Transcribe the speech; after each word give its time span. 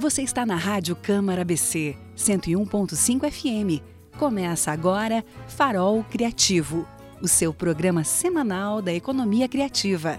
Você 0.00 0.22
está 0.22 0.46
na 0.46 0.56
Rádio 0.56 0.96
Câmara 0.96 1.44
BC, 1.44 1.94
101.5 2.16 3.30
FM. 3.30 3.84
Começa 4.18 4.72
agora 4.72 5.22
Farol 5.46 6.02
Criativo, 6.04 6.88
o 7.20 7.28
seu 7.28 7.52
programa 7.52 8.02
semanal 8.02 8.80
da 8.80 8.94
economia 8.94 9.46
criativa 9.46 10.18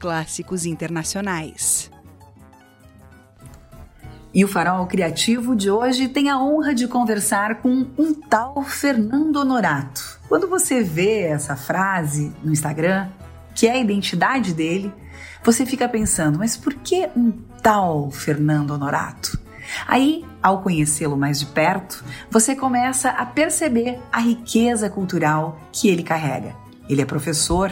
clássicos 0.01 0.65
internacionais. 0.65 1.91
E 4.33 4.43
o 4.43 4.47
Farol 4.47 4.87
Criativo 4.87 5.55
de 5.55 5.69
hoje 5.69 6.07
tem 6.07 6.29
a 6.29 6.39
honra 6.39 6.73
de 6.73 6.87
conversar 6.87 7.61
com 7.61 7.85
um 7.97 8.13
tal 8.13 8.63
Fernando 8.63 9.35
Honorato. 9.35 10.19
Quando 10.27 10.47
você 10.47 10.81
vê 10.81 11.23
essa 11.23 11.55
frase 11.55 12.33
no 12.43 12.51
Instagram, 12.51 13.09
que 13.53 13.67
é 13.67 13.73
a 13.73 13.77
identidade 13.77 14.53
dele, 14.53 14.91
você 15.43 15.65
fica 15.65 15.87
pensando, 15.87 16.39
mas 16.39 16.57
por 16.57 16.73
que 16.73 17.09
um 17.15 17.31
tal 17.61 18.09
Fernando 18.09 18.71
Honorato? 18.71 19.39
Aí, 19.87 20.25
ao 20.41 20.61
conhecê-lo 20.63 21.17
mais 21.17 21.39
de 21.39 21.45
perto, 21.45 22.03
você 22.29 22.55
começa 22.55 23.09
a 23.09 23.25
perceber 23.25 23.99
a 24.11 24.19
riqueza 24.19 24.89
cultural 24.89 25.59
que 25.71 25.89
ele 25.89 26.03
carrega. 26.03 26.55
Ele 26.89 27.01
é 27.01 27.05
professor, 27.05 27.71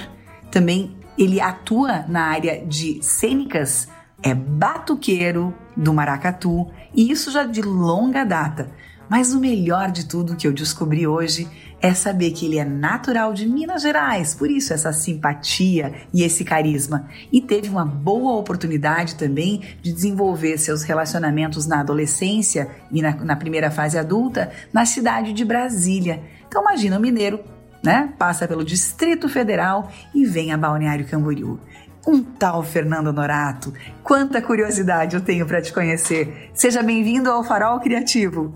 também 0.51 0.98
ele 1.19 1.41
atua 1.41 2.05
na 2.07 2.21
área 2.27 2.65
de 2.65 3.03
cênicas, 3.03 3.89
é 4.23 4.33
batuqueiro 4.33 5.53
do 5.75 5.93
maracatu 5.93 6.71
e 6.95 7.11
isso 7.11 7.29
já 7.29 7.43
de 7.43 7.61
longa 7.61 8.23
data. 8.23 8.71
Mas 9.09 9.33
o 9.33 9.39
melhor 9.39 9.91
de 9.91 10.05
tudo 10.05 10.35
que 10.35 10.47
eu 10.47 10.53
descobri 10.53 11.05
hoje 11.07 11.49
é 11.81 11.93
saber 11.93 12.31
que 12.31 12.45
ele 12.45 12.59
é 12.59 12.63
natural 12.63 13.33
de 13.33 13.47
Minas 13.47 13.81
Gerais, 13.81 14.35
por 14.35 14.51
isso 14.51 14.71
essa 14.71 14.93
simpatia 14.93 15.93
e 16.13 16.23
esse 16.23 16.43
carisma. 16.45 17.07
E 17.31 17.41
teve 17.41 17.69
uma 17.69 17.85
boa 17.85 18.37
oportunidade 18.37 19.15
também 19.15 19.61
de 19.81 19.91
desenvolver 19.91 20.57
seus 20.57 20.83
relacionamentos 20.83 21.65
na 21.65 21.79
adolescência 21.79 22.69
e 22.91 23.01
na, 23.01 23.15
na 23.15 23.35
primeira 23.35 23.71
fase 23.71 23.97
adulta 23.97 24.51
na 24.71 24.85
cidade 24.85 25.33
de 25.33 25.43
Brasília. 25.43 26.21
Então 26.47 26.61
imagina 26.61 26.97
o 26.97 27.01
mineiro 27.01 27.39
né? 27.83 28.13
Passa 28.17 28.47
pelo 28.47 28.63
Distrito 28.63 29.29
Federal 29.29 29.91
e 30.13 30.25
vem 30.25 30.51
a 30.51 30.57
Balneário 30.57 31.07
Camboriú. 31.07 31.59
Um 32.07 32.23
tal 32.23 32.63
Fernando 32.63 33.11
Norato. 33.11 33.73
Quanta 34.03 34.41
curiosidade 34.41 35.15
eu 35.15 35.21
tenho 35.21 35.45
para 35.45 35.61
te 35.61 35.73
conhecer. 35.73 36.49
Seja 36.53 36.81
bem-vindo 36.81 37.29
ao 37.29 37.43
Farol 37.43 37.79
Criativo. 37.79 38.55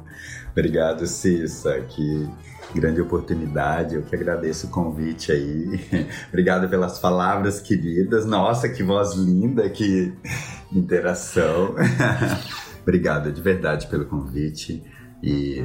Obrigado, 0.51 1.05
Cissa. 1.05 1.81
Que 1.81 2.29
grande 2.73 3.01
oportunidade. 3.01 3.95
Eu 3.95 4.03
que 4.03 4.15
agradeço 4.15 4.67
o 4.67 4.69
convite 4.69 5.31
aí. 5.31 6.07
Obrigado 6.29 6.69
pelas 6.69 6.99
palavras 6.99 7.59
queridas. 7.59 8.25
Nossa, 8.25 8.69
que 8.69 8.81
voz 8.81 9.13
linda, 9.13 9.69
que 9.69 10.13
interação. 10.71 11.75
Obrigado 12.81 13.31
de 13.31 13.41
verdade 13.41 13.87
pelo 13.87 14.05
convite 14.05 14.83
e 15.21 15.63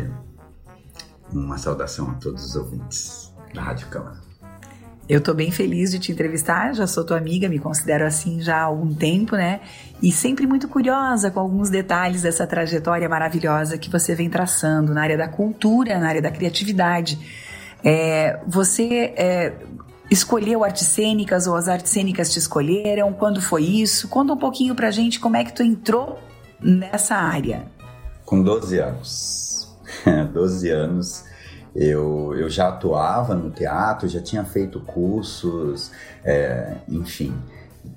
uma 1.33 1.59
saudação 1.59 2.11
a 2.11 2.15
todos 2.15 2.45
os 2.45 2.57
ouvintes 2.57 3.28
da 3.55 3.63
Rádio 3.63 3.89
Câmara. 3.89 4.29
Eu 5.09 5.21
estou 5.21 5.35
bem 5.35 5.51
feliz 5.51 5.91
de 5.91 5.99
te 5.99 6.13
entrevistar, 6.13 6.75
já 6.75 6.87
sou 6.87 7.03
tua 7.03 7.17
amiga, 7.17 7.49
me 7.49 7.59
considero 7.59 8.07
assim 8.07 8.43
já 8.43 8.59
há 8.59 8.65
algum 8.65 8.95
tempo, 8.95 9.37
né? 9.37 9.61
E 10.03 10.13
sempre 10.13 10.47
muito 10.47 10.69
curiosa 10.69 11.31
com 11.31 11.41
alguns 11.41 11.71
detalhes 11.71 12.23
dessa 12.23 12.47
trajetória 12.47 13.09
maravilhosa 13.09 13.79
que 13.79 13.89
você 13.89 14.15
vem 14.15 14.29
traçando 14.29 14.93
na 14.93 15.01
área 15.01 15.17
da 15.17 15.27
cultura, 15.27 15.99
na 15.99 16.09
área 16.09 16.21
da 16.21 16.31
criatividade. 16.31 17.19
É, 17.83 18.39
você 18.47 19.15
é, 19.17 19.55
escolheu 20.11 20.63
artes 20.63 20.87
cênicas 20.87 21.47
ou 21.47 21.57
as 21.57 21.69
artes 21.69 21.91
cênicas 21.91 22.31
te 22.31 22.39
escolheram? 22.39 23.11
Quando 23.15 23.41
foi 23.41 23.63
isso? 23.63 24.09
Conta 24.09 24.35
um 24.35 24.39
pouquinho 24.39 24.75
pra 24.75 24.91
gente 24.91 25.19
como 25.19 25.37
é 25.37 25.45
que 25.45 25.55
tu 25.55 25.63
entrou 25.63 26.19
nessa 26.61 27.15
área. 27.15 27.65
Com 28.27 28.43
12 28.43 28.79
anos. 28.79 29.75
12 30.35 30.69
anos 30.69 31.28
eu, 31.81 32.35
eu 32.37 32.51
já 32.51 32.69
atuava 32.69 33.37
no 33.37 33.51
teatro, 33.51 34.09
já 34.09 34.21
tinha 34.21 34.45
feito 34.45 34.81
cursos, 34.81 35.93
é, 36.25 36.75
enfim, 36.89 37.33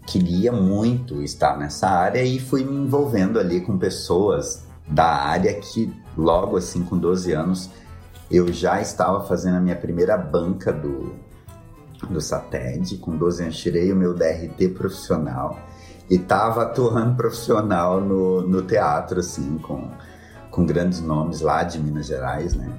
queria 0.06 0.52
muito 0.52 1.24
estar 1.24 1.58
nessa 1.58 1.90
área 1.90 2.24
e 2.24 2.40
fui 2.40 2.64
me 2.64 2.76
envolvendo 2.76 3.40
ali 3.40 3.60
com 3.60 3.80
pessoas 3.80 4.64
da 4.88 5.08
área 5.08 5.52
que 5.56 5.92
logo 6.16 6.58
assim 6.58 6.84
com 6.84 6.96
12 6.96 7.32
anos 7.34 7.70
eu 8.30 8.54
já 8.54 8.80
estava 8.80 9.22
fazendo 9.22 9.58
a 9.58 9.60
minha 9.60 9.76
primeira 9.76 10.16
banca 10.16 10.72
do, 10.72 11.16
do 12.08 12.22
SATED, 12.22 12.98
com 12.98 13.18
12 13.18 13.44
anos 13.44 13.58
tirei 13.58 13.92
o 13.92 13.96
meu 13.96 14.14
DRT 14.14 14.70
profissional 14.70 15.60
e 16.08 16.16
estava 16.16 16.64
atuando 16.64 17.16
profissional 17.16 18.00
no, 18.00 18.42
no 18.42 18.62
teatro, 18.62 19.22
assim, 19.22 19.58
com, 19.58 19.90
com 20.52 20.66
grandes 20.66 21.02
nomes 21.02 21.42
lá 21.42 21.64
de 21.64 21.80
Minas 21.80 22.06
Gerais, 22.06 22.54
né? 22.54 22.72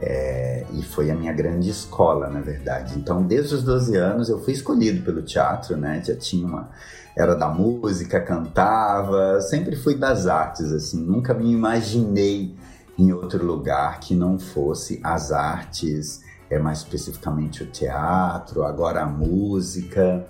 É, 0.00 0.64
e 0.74 0.82
foi 0.82 1.10
a 1.10 1.14
minha 1.14 1.32
grande 1.32 1.68
escola, 1.68 2.28
na 2.28 2.40
verdade. 2.40 2.96
Então, 2.96 3.20
desde 3.22 3.56
os 3.56 3.64
12 3.64 3.96
anos, 3.96 4.28
eu 4.28 4.38
fui 4.38 4.52
escolhido 4.52 5.02
pelo 5.02 5.22
teatro, 5.22 5.76
né? 5.76 6.00
Já 6.04 6.14
tinha 6.14 6.46
uma. 6.46 6.70
Era 7.16 7.34
da 7.34 7.48
música, 7.48 8.20
cantava, 8.20 9.40
sempre 9.40 9.74
fui 9.74 9.96
das 9.96 10.28
artes, 10.28 10.70
assim. 10.72 11.04
Nunca 11.04 11.34
me 11.34 11.50
imaginei 11.50 12.54
em 12.96 13.12
outro 13.12 13.44
lugar 13.44 13.98
que 13.98 14.14
não 14.14 14.38
fosse 14.38 15.00
as 15.02 15.32
artes, 15.32 16.22
é 16.48 16.60
mais 16.60 16.78
especificamente 16.78 17.64
o 17.64 17.66
teatro, 17.66 18.62
agora 18.62 19.02
a 19.02 19.06
música. 19.06 20.24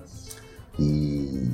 E 0.79 1.47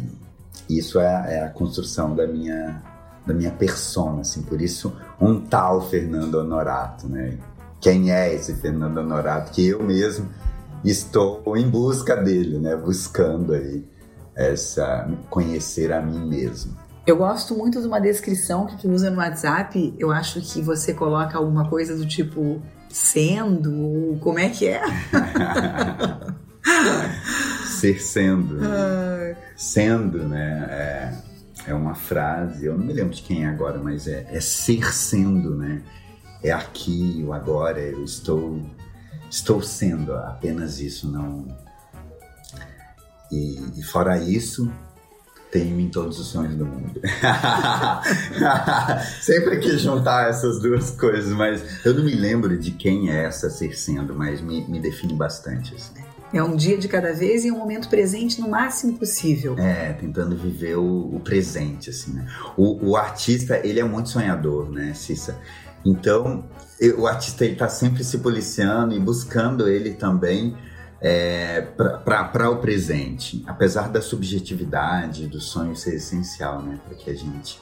isso 0.69 1.01
é, 1.01 1.37
é 1.37 1.43
a 1.43 1.51
construção 1.51 2.15
da 2.15 2.29
minha, 2.29 2.81
da 3.27 3.35
minha 3.35 3.51
persona, 3.51 4.21
assim. 4.21 4.43
Por 4.43 4.63
isso, 4.63 4.97
um 5.21 5.41
tal 5.41 5.81
Fernando 5.81 6.37
Honorato, 6.37 7.09
né? 7.09 7.39
Quem 7.85 8.11
é 8.11 8.35
esse 8.35 8.55
Fernando 8.55 8.97
Honorato, 8.97 9.53
que 9.53 9.69
eu 9.69 9.83
mesmo 9.83 10.27
estou 10.83 11.55
em 11.55 11.69
busca 11.69 12.17
dele, 12.17 12.59
né? 12.59 12.75
Buscando 12.75 13.53
aí 13.53 13.85
essa 14.35 15.07
conhecer 15.29 15.93
a 15.93 16.01
mim 16.01 16.27
mesmo. 16.27 16.75
Eu 17.07 17.19
gosto 17.19 17.55
muito 17.55 17.83
de 17.83 17.87
uma 17.87 18.01
descrição 18.01 18.65
que 18.65 18.79
tu 18.79 18.89
usa 18.89 19.11
no 19.11 19.19
WhatsApp. 19.19 19.95
Eu 19.99 20.11
acho 20.11 20.41
que 20.41 20.63
você 20.63 20.95
coloca 20.95 21.37
alguma 21.37 21.69
coisa 21.69 21.95
do 21.95 22.07
tipo 22.07 22.63
sendo, 22.89 23.79
ou 23.79 24.19
como 24.19 24.39
é 24.39 24.49
que 24.49 24.67
é? 24.67 24.81
Ser 27.67 28.01
sendo. 28.01 28.55
Né? 28.55 29.37
Sendo, 29.55 30.27
né? 30.27 30.67
É, 30.71 31.13
é 31.67 31.75
uma 31.75 31.95
frase, 31.95 32.65
eu 32.65 32.79
não 32.79 32.87
me 32.87 32.95
lembro 32.95 33.15
de 33.15 33.21
quem 33.21 33.45
é 33.45 33.49
agora, 33.49 33.79
mas 33.79 34.09
é, 34.09 34.27
é 34.31 34.41
ser 34.41 34.91
sendo, 34.91 35.55
né? 35.55 35.83
É 36.45 36.53
aqui, 36.53 37.25
o 37.27 37.33
agora, 37.33 37.81
eu 37.81 38.05
estou 38.05 38.61
estou 39.31 39.61
sendo 39.61 40.15
apenas 40.15 40.79
isso, 40.79 41.11
não. 41.11 41.49
E, 43.33 43.81
e 43.81 43.83
fora 43.83 44.19
isso, 44.19 44.71
tenho 45.51 45.81
em 45.81 45.89
todos 45.89 46.21
os 46.21 46.29
sonhos 46.29 46.55
do 46.55 46.67
mundo. 46.67 47.01
Sempre 49.21 49.59
quis 49.59 49.81
juntar 49.81 50.29
essas 50.29 50.61
duas 50.61 50.91
coisas, 50.91 51.33
mas 51.33 51.85
eu 51.85 51.95
não 51.95 52.05
me 52.05 52.15
lembro 52.15 52.57
de 52.59 52.71
quem 52.71 53.11
é 53.11 53.25
essa 53.25 53.51
ser 53.51 53.77
sendo, 53.77 54.15
mas 54.15 54.41
me, 54.41 54.65
me 54.69 54.79
define 54.79 55.15
bastante. 55.15 55.75
Assim. 55.75 56.05
É 56.33 56.43
um 56.43 56.57
dia 56.57 56.77
de 56.77 56.89
cada 56.89 57.13
vez 57.13 57.45
e 57.45 57.53
um 57.53 57.59
momento 57.59 57.89
presente 57.89 58.41
no 58.41 58.49
máximo 58.49 58.99
possível. 58.99 59.57
É, 59.57 59.93
tentando 59.93 60.37
viver 60.37 60.77
o, 60.77 61.15
o 61.15 61.21
presente, 61.21 61.91
assim, 61.91 62.13
né? 62.13 62.27
O, 62.57 62.91
o, 62.91 62.97
artista, 62.97 63.61
ele 63.65 63.79
é 63.79 63.85
muito 63.85 64.09
sonhador, 64.09 64.69
né, 64.69 64.95
Cissa? 64.95 65.39
Então, 65.85 66.49
o 66.99 67.07
artista 67.07 67.45
está 67.45 67.69
sempre 67.69 68.03
se 68.03 68.19
policiando 68.19 68.95
e 68.95 69.01
buscando 69.01 69.69
ele 69.69 69.95
também 69.95 70.57
é, 71.01 71.61
para 71.61 72.51
o 72.51 72.57
presente, 72.57 73.45
apesar 73.47 73.91
da 73.91 74.01
subjetividade 74.01 75.27
do 75.27 75.41
sonho 75.41 75.77
ser 75.77 75.97
essencial, 75.97 76.63
né, 76.63 76.81
para 76.83 76.95
que 76.95 77.11
a 77.11 77.15
gente 77.15 77.61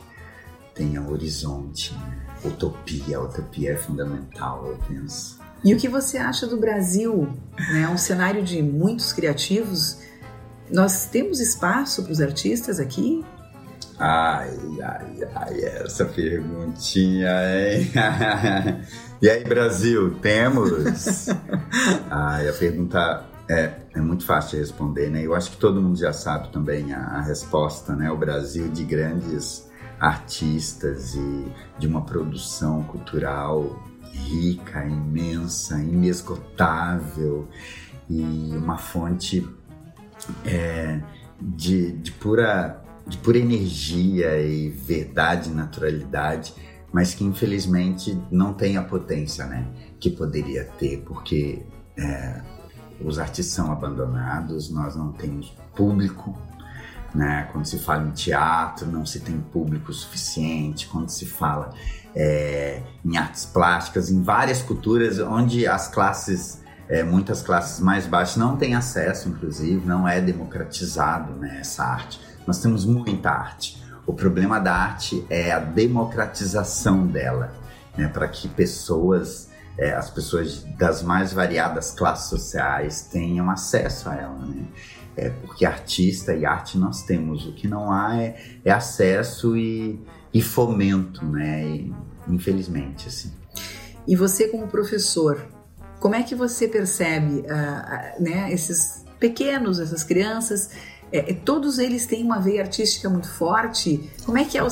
tenha 0.74 1.02
horizonte, 1.02 1.92
né? 1.94 2.22
utopia, 2.44 3.20
utopia 3.20 3.72
é 3.72 3.76
fundamental, 3.76 4.66
eu 4.66 4.78
penso. 4.88 5.38
E 5.64 5.74
o 5.74 5.76
que 5.76 5.88
você 5.88 6.19
acha 6.19 6.46
do 6.46 6.56
Brasil? 6.56 7.28
É 7.76 7.88
um 7.88 7.98
cenário 7.98 8.42
de 8.42 8.62
muitos 8.62 9.12
criativos. 9.12 9.98
Nós 10.70 11.06
temos 11.06 11.38
espaço 11.38 12.02
para 12.02 12.12
os 12.12 12.20
artistas 12.20 12.80
aqui? 12.80 13.24
Ai, 14.04 14.58
ai, 14.82 15.28
ai, 15.32 15.60
essa 15.62 16.04
perguntinha, 16.04 17.31
hein? 17.31 17.88
e 19.22 19.31
aí, 19.31 19.44
Brasil, 19.44 20.19
temos? 20.20 21.28
ai, 22.10 22.49
a 22.49 22.52
pergunta 22.52 23.25
é, 23.49 23.75
é 23.94 24.00
muito 24.00 24.26
fácil 24.26 24.56
de 24.56 24.56
responder, 24.56 25.08
né? 25.08 25.25
Eu 25.25 25.37
acho 25.37 25.52
que 25.52 25.56
todo 25.56 25.81
mundo 25.81 25.96
já 25.96 26.12
sabe 26.12 26.49
também 26.49 26.93
a, 26.93 26.99
a 26.99 27.20
resposta, 27.20 27.94
né? 27.94 28.10
O 28.10 28.16
Brasil 28.16 28.69
de 28.70 28.82
grandes 28.82 29.70
artistas 30.00 31.14
e 31.14 31.46
de 31.78 31.87
uma 31.87 32.02
produção 32.02 32.82
cultural 32.82 33.81
rica, 34.10 34.84
imensa, 34.84 35.78
inesgotável 35.78 37.48
e 38.10 38.50
uma 38.56 38.78
fonte 38.78 39.48
é, 40.44 41.00
de, 41.40 41.93
de, 41.93 42.12
pura, 42.12 42.81
de 43.06 43.19
pura 43.19 43.38
energia 43.38 44.40
e 44.40 44.69
verdade 44.70 45.50
naturalidade, 45.50 46.54
mas 46.93 47.14
que 47.14 47.25
infelizmente 47.25 48.20
não 48.31 48.52
tem 48.52 48.76
a 48.76 48.82
potência 48.82 49.46
né, 49.46 49.66
que 49.99 50.10
poderia 50.10 50.64
ter, 50.78 51.02
porque 51.06 51.64
é, 51.99 52.40
os 53.00 53.19
artistas 53.19 53.54
são 53.54 53.72
abandonados, 53.72 54.70
nós 54.70 54.94
não 54.94 55.12
temos 55.12 55.56
público 55.75 56.37
né? 57.14 57.49
Quando 57.52 57.66
se 57.66 57.78
fala 57.78 58.04
em 58.06 58.10
teatro, 58.10 58.87
não 58.87 59.05
se 59.05 59.20
tem 59.20 59.38
público 59.38 59.93
suficiente. 59.93 60.87
Quando 60.88 61.10
se 61.10 61.26
fala 61.26 61.72
é, 62.14 62.82
em 63.05 63.16
artes 63.16 63.44
plásticas, 63.44 64.10
em 64.10 64.22
várias 64.22 64.62
culturas 64.62 65.19
onde 65.19 65.66
as 65.66 65.88
classes, 65.88 66.62
é, 66.88 67.02
muitas 67.02 67.43
classes 67.43 67.81
mais 67.81 68.06
baixas 68.06 68.37
não 68.37 68.56
têm 68.56 68.75
acesso, 68.75 69.28
inclusive, 69.28 69.87
não 69.87 70.08
é 70.08 70.20
democratizado 70.20 71.32
né, 71.34 71.58
essa 71.60 71.84
arte. 71.84 72.20
Nós 72.47 72.61
temos 72.61 72.85
muita 72.85 73.31
arte. 73.31 73.83
O 74.06 74.12
problema 74.12 74.59
da 74.59 74.75
arte 74.75 75.25
é 75.31 75.53
a 75.53 75.59
democratização 75.59 77.06
dela, 77.06 77.55
né, 77.97 78.09
para 78.09 78.27
que 78.27 78.49
pessoas, 78.49 79.49
é, 79.79 79.93
as 79.93 80.11
pessoas 80.11 80.65
das 80.77 81.03
mais 81.03 81.33
variadas 81.33 81.93
classes 81.93 82.29
sociais 82.29 83.03
tenham 83.03 83.49
acesso 83.49 84.09
a 84.09 84.15
ela. 84.17 84.39
Né? 84.47 84.65
É, 85.17 85.29
porque 85.29 85.65
artista 85.65 86.35
e 86.35 86.47
arte 86.47 86.79
nós 86.79 87.03
temos. 87.03 87.47
O 87.47 87.53
que 87.53 87.69
não 87.69 87.93
há 87.93 88.17
é, 88.17 88.59
é 88.65 88.71
acesso 88.71 89.56
e, 89.56 90.00
e 90.33 90.41
fomento, 90.41 91.25
né? 91.25 91.65
E, 91.65 91.94
infelizmente, 92.29 93.09
assim. 93.09 93.31
E 94.06 94.17
você 94.17 94.49
como 94.49 94.67
professor, 94.69 95.47
como 96.00 96.15
é 96.15 96.23
que 96.23 96.35
você 96.35 96.67
percebe 96.67 97.41
uh, 97.41 98.23
né, 98.23 98.50
esses 98.53 99.05
pequenos, 99.21 99.79
essas 99.79 100.03
crianças? 100.03 100.71
É, 101.12 101.31
é, 101.31 101.35
todos 101.35 101.79
eles 101.79 102.06
têm 102.06 102.25
uma 102.25 102.41
veia 102.41 102.62
artística 102.62 103.09
muito 103.09 103.29
forte. 103.29 104.11
Como 104.25 104.38
é 104.38 104.44
que 104.44 104.56
é 104.56 104.62
o, 104.62 104.69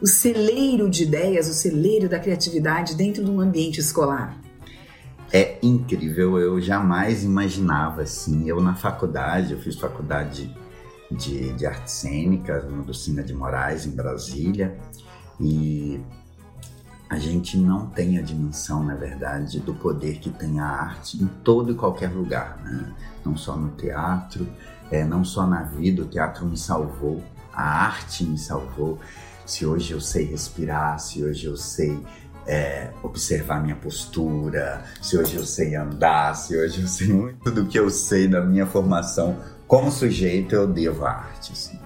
o 0.00 0.06
celeiro 0.06 0.90
de 0.90 1.04
ideias, 1.04 1.48
o 1.48 1.54
celeiro 1.54 2.08
da 2.08 2.18
criatividade 2.18 2.94
dentro 2.94 3.24
de 3.24 3.30
um 3.30 3.40
ambiente 3.40 3.78
escolar? 3.78 4.44
é 5.34 5.58
incrível. 5.60 6.38
Eu 6.38 6.60
jamais 6.60 7.24
imaginava 7.24 8.02
assim. 8.02 8.48
Eu 8.48 8.62
na 8.62 8.76
faculdade, 8.76 9.52
eu 9.52 9.58
fiz 9.58 9.74
faculdade 9.74 10.56
de, 11.10 11.52
de 11.54 11.66
artes 11.66 11.92
cênicas 11.92 12.64
no 12.70 12.84
Docina 12.84 13.20
de 13.20 13.34
Moraes, 13.34 13.84
em 13.84 13.90
Brasília, 13.90 14.78
e 15.40 16.00
a 17.10 17.18
gente 17.18 17.58
não 17.58 17.86
tem 17.86 18.16
a 18.16 18.22
dimensão, 18.22 18.84
na 18.84 18.94
verdade, 18.94 19.58
do 19.58 19.74
poder 19.74 20.20
que 20.20 20.30
tem 20.30 20.60
a 20.60 20.66
arte 20.66 21.20
em 21.20 21.26
todo 21.42 21.72
e 21.72 21.74
qualquer 21.74 22.12
lugar, 22.12 22.56
né? 22.62 22.94
não 23.24 23.36
só 23.36 23.56
no 23.56 23.70
teatro, 23.72 24.48
é, 24.94 25.04
não 25.04 25.24
só 25.24 25.46
na 25.46 25.62
vida. 25.62 26.02
O 26.02 26.06
teatro 26.06 26.46
me 26.46 26.56
salvou, 26.56 27.22
a 27.52 27.62
arte 27.62 28.24
me 28.24 28.38
salvou. 28.38 28.98
Se 29.44 29.66
hoje 29.66 29.92
eu 29.92 30.00
sei 30.00 30.24
respirar, 30.24 30.98
se 30.98 31.22
hoje 31.22 31.46
eu 31.46 31.56
sei 31.56 31.98
é, 32.46 32.90
observar 33.02 33.62
minha 33.62 33.76
postura, 33.76 34.82
se 35.02 35.18
hoje 35.18 35.36
eu 35.36 35.44
sei 35.44 35.74
andar, 35.74 36.34
se 36.34 36.56
hoje 36.56 36.82
eu 36.82 36.88
sei 36.88 37.08
muito 37.08 37.50
do 37.50 37.66
que 37.66 37.78
eu 37.78 37.90
sei 37.90 38.26
da 38.28 38.40
minha 38.40 38.66
formação 38.66 39.36
como 39.66 39.90
sujeito, 39.90 40.54
eu 40.54 40.66
devo 40.66 41.04
à 41.04 41.10
arte. 41.10 41.52
Assim. 41.52 41.78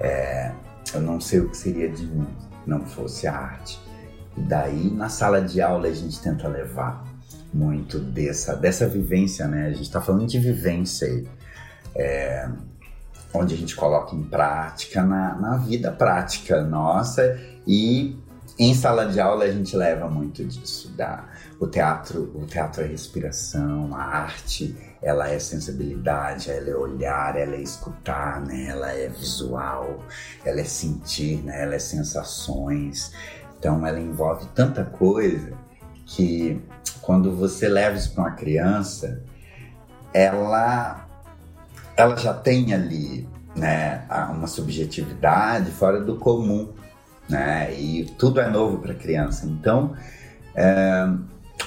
É, 0.00 0.52
eu 0.94 1.00
não 1.00 1.20
sei 1.20 1.40
o 1.40 1.48
que 1.48 1.56
seria 1.56 1.88
de 1.88 2.06
mim 2.06 2.26
não 2.66 2.84
fosse 2.84 3.26
a 3.26 3.34
arte. 3.34 3.80
E 4.36 4.40
daí, 4.40 4.90
na 4.90 5.08
sala 5.08 5.40
de 5.40 5.60
aula, 5.62 5.86
a 5.86 5.92
gente 5.92 6.20
tenta 6.20 6.48
levar 6.48 7.04
muito 7.54 7.98
dessa, 7.98 8.54
dessa 8.54 8.86
vivência, 8.88 9.46
né? 9.46 9.66
A 9.66 9.70
gente 9.70 9.82
está 9.82 10.00
falando 10.00 10.26
de 10.26 10.38
vivência 10.38 11.06
aí. 11.06 11.26
É, 11.98 12.48
onde 13.32 13.54
a 13.54 13.56
gente 13.56 13.74
coloca 13.74 14.14
em 14.14 14.22
prática, 14.22 15.02
na, 15.02 15.34
na 15.34 15.56
vida 15.56 15.90
prática 15.90 16.62
nossa 16.62 17.38
e 17.66 18.16
em 18.58 18.74
sala 18.74 19.06
de 19.06 19.20
aula 19.20 19.44
a 19.44 19.50
gente 19.50 19.76
leva 19.76 20.08
muito 20.08 20.42
disso, 20.44 20.88
da, 20.96 21.24
o 21.60 21.66
teatro, 21.66 22.32
o 22.34 22.46
teatro 22.46 22.82
é 22.82 22.86
respiração, 22.86 23.94
a 23.94 24.02
arte, 24.02 24.74
ela 25.02 25.28
é 25.28 25.38
sensibilidade, 25.38 26.50
ela 26.50 26.70
é 26.70 26.74
olhar, 26.74 27.36
ela 27.36 27.54
é 27.54 27.60
escutar, 27.60 28.40
né? 28.40 28.68
Ela 28.68 28.92
é 28.92 29.08
visual, 29.08 29.98
ela 30.44 30.60
é 30.60 30.64
sentir, 30.64 31.42
né? 31.44 31.64
Ela 31.64 31.74
é 31.74 31.78
sensações. 31.78 33.12
Então 33.58 33.86
ela 33.86 34.00
envolve 34.00 34.46
tanta 34.54 34.84
coisa 34.84 35.52
que 36.06 36.62
quando 37.02 37.36
você 37.36 37.68
leva 37.68 37.96
isso 37.96 38.14
para 38.14 38.24
uma 38.24 38.32
criança, 38.32 39.22
ela 40.14 41.05
ela 41.96 42.16
já 42.16 42.34
tem 42.34 42.74
ali, 42.74 43.28
né, 43.54 44.04
uma 44.30 44.46
subjetividade 44.46 45.70
fora 45.70 46.00
do 46.00 46.16
comum 46.16 46.72
né? 47.28 47.74
E 47.74 48.04
tudo 48.18 48.40
é 48.40 48.48
novo 48.48 48.78
para 48.78 48.92
a 48.92 48.96
criança. 48.96 49.46
Então, 49.46 49.94
é, 50.54 51.08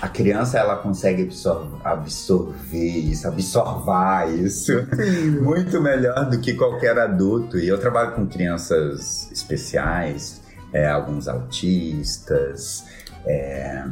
a 0.02 0.08
criança 0.08 0.58
ela 0.58 0.78
consegue 0.78 1.24
absor 1.24 1.80
absorver 1.84 2.98
isso, 2.98 3.28
absorvar 3.28 4.34
isso 4.34 4.72
muito 5.42 5.82
melhor 5.82 6.30
do 6.30 6.40
que 6.40 6.54
qualquer 6.54 6.98
adulto. 6.98 7.58
E 7.58 7.68
eu 7.68 7.80
trabalho 7.80 8.14
com 8.14 8.26
crianças 8.26 9.30
especiais, 9.32 10.42
é, 10.72 10.88
alguns 10.88 11.28
autistas, 11.28 12.86
é, 13.26 13.86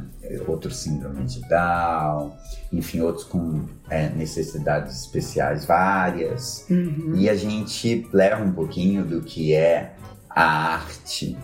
outros 0.48 0.78
síndrome 0.78 1.24
de 1.26 1.42
Down, 1.48 2.34
enfim, 2.72 3.02
outros 3.02 3.26
com 3.26 3.66
é, 3.90 4.10
necessidades 4.10 5.02
especiais 5.02 5.66
várias. 5.66 6.66
Uhum. 6.70 7.14
E 7.16 7.30
a 7.30 7.36
gente 7.36 8.08
leva 8.14 8.44
um 8.44 8.52
pouquinho 8.52 9.06
do 9.06 9.22
que 9.22 9.54
é 9.54 9.96
a 10.30 10.74
arte 10.76 11.38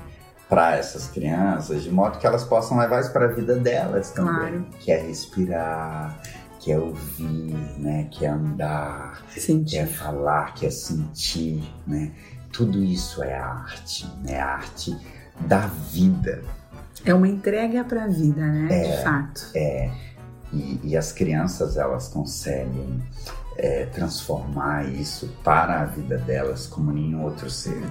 para 0.49 0.75
essas 0.75 1.07
crianças, 1.07 1.83
de 1.83 1.91
modo 1.91 2.19
que 2.19 2.27
elas 2.27 2.43
possam 2.43 2.77
levar 2.77 3.01
isso 3.01 3.11
para 3.11 3.25
a 3.25 3.29
vida 3.29 3.55
delas 3.55 4.11
também. 4.11 4.35
Claro. 4.35 4.65
Que 4.79 4.91
é 4.91 5.01
respirar, 5.01 6.21
que 6.59 6.71
é 6.71 6.77
ouvir, 6.77 7.55
né? 7.79 8.07
Que 8.11 8.25
é 8.25 8.29
andar, 8.29 9.25
sentir. 9.29 9.71
que 9.71 9.77
é 9.77 9.85
falar, 9.85 10.53
que 10.53 10.65
é 10.65 10.69
sentir, 10.69 11.63
né? 11.87 12.11
Tudo 12.51 12.83
isso 12.83 13.23
é 13.23 13.35
arte, 13.35 14.07
né? 14.23 14.39
A 14.39 14.53
arte 14.53 14.95
da 15.41 15.67
vida. 15.67 16.43
É 17.05 17.13
uma 17.13 17.27
entrega 17.27 17.83
para 17.83 18.05
a 18.05 18.07
vida, 18.07 18.41
né? 18.41 18.67
É, 18.71 18.97
De 18.97 19.03
fato. 19.03 19.49
É. 19.55 19.91
E, 20.51 20.79
e 20.83 20.97
as 20.97 21.11
crianças 21.11 21.77
elas 21.77 22.07
conseguem 22.07 23.01
é, 23.57 23.85
transformar 23.87 24.87
isso 24.89 25.29
para 25.43 25.81
a 25.81 25.85
vida 25.85 26.17
delas 26.17 26.67
como 26.67 26.91
nenhum 26.91 27.23
outro 27.23 27.49
ser 27.49 27.81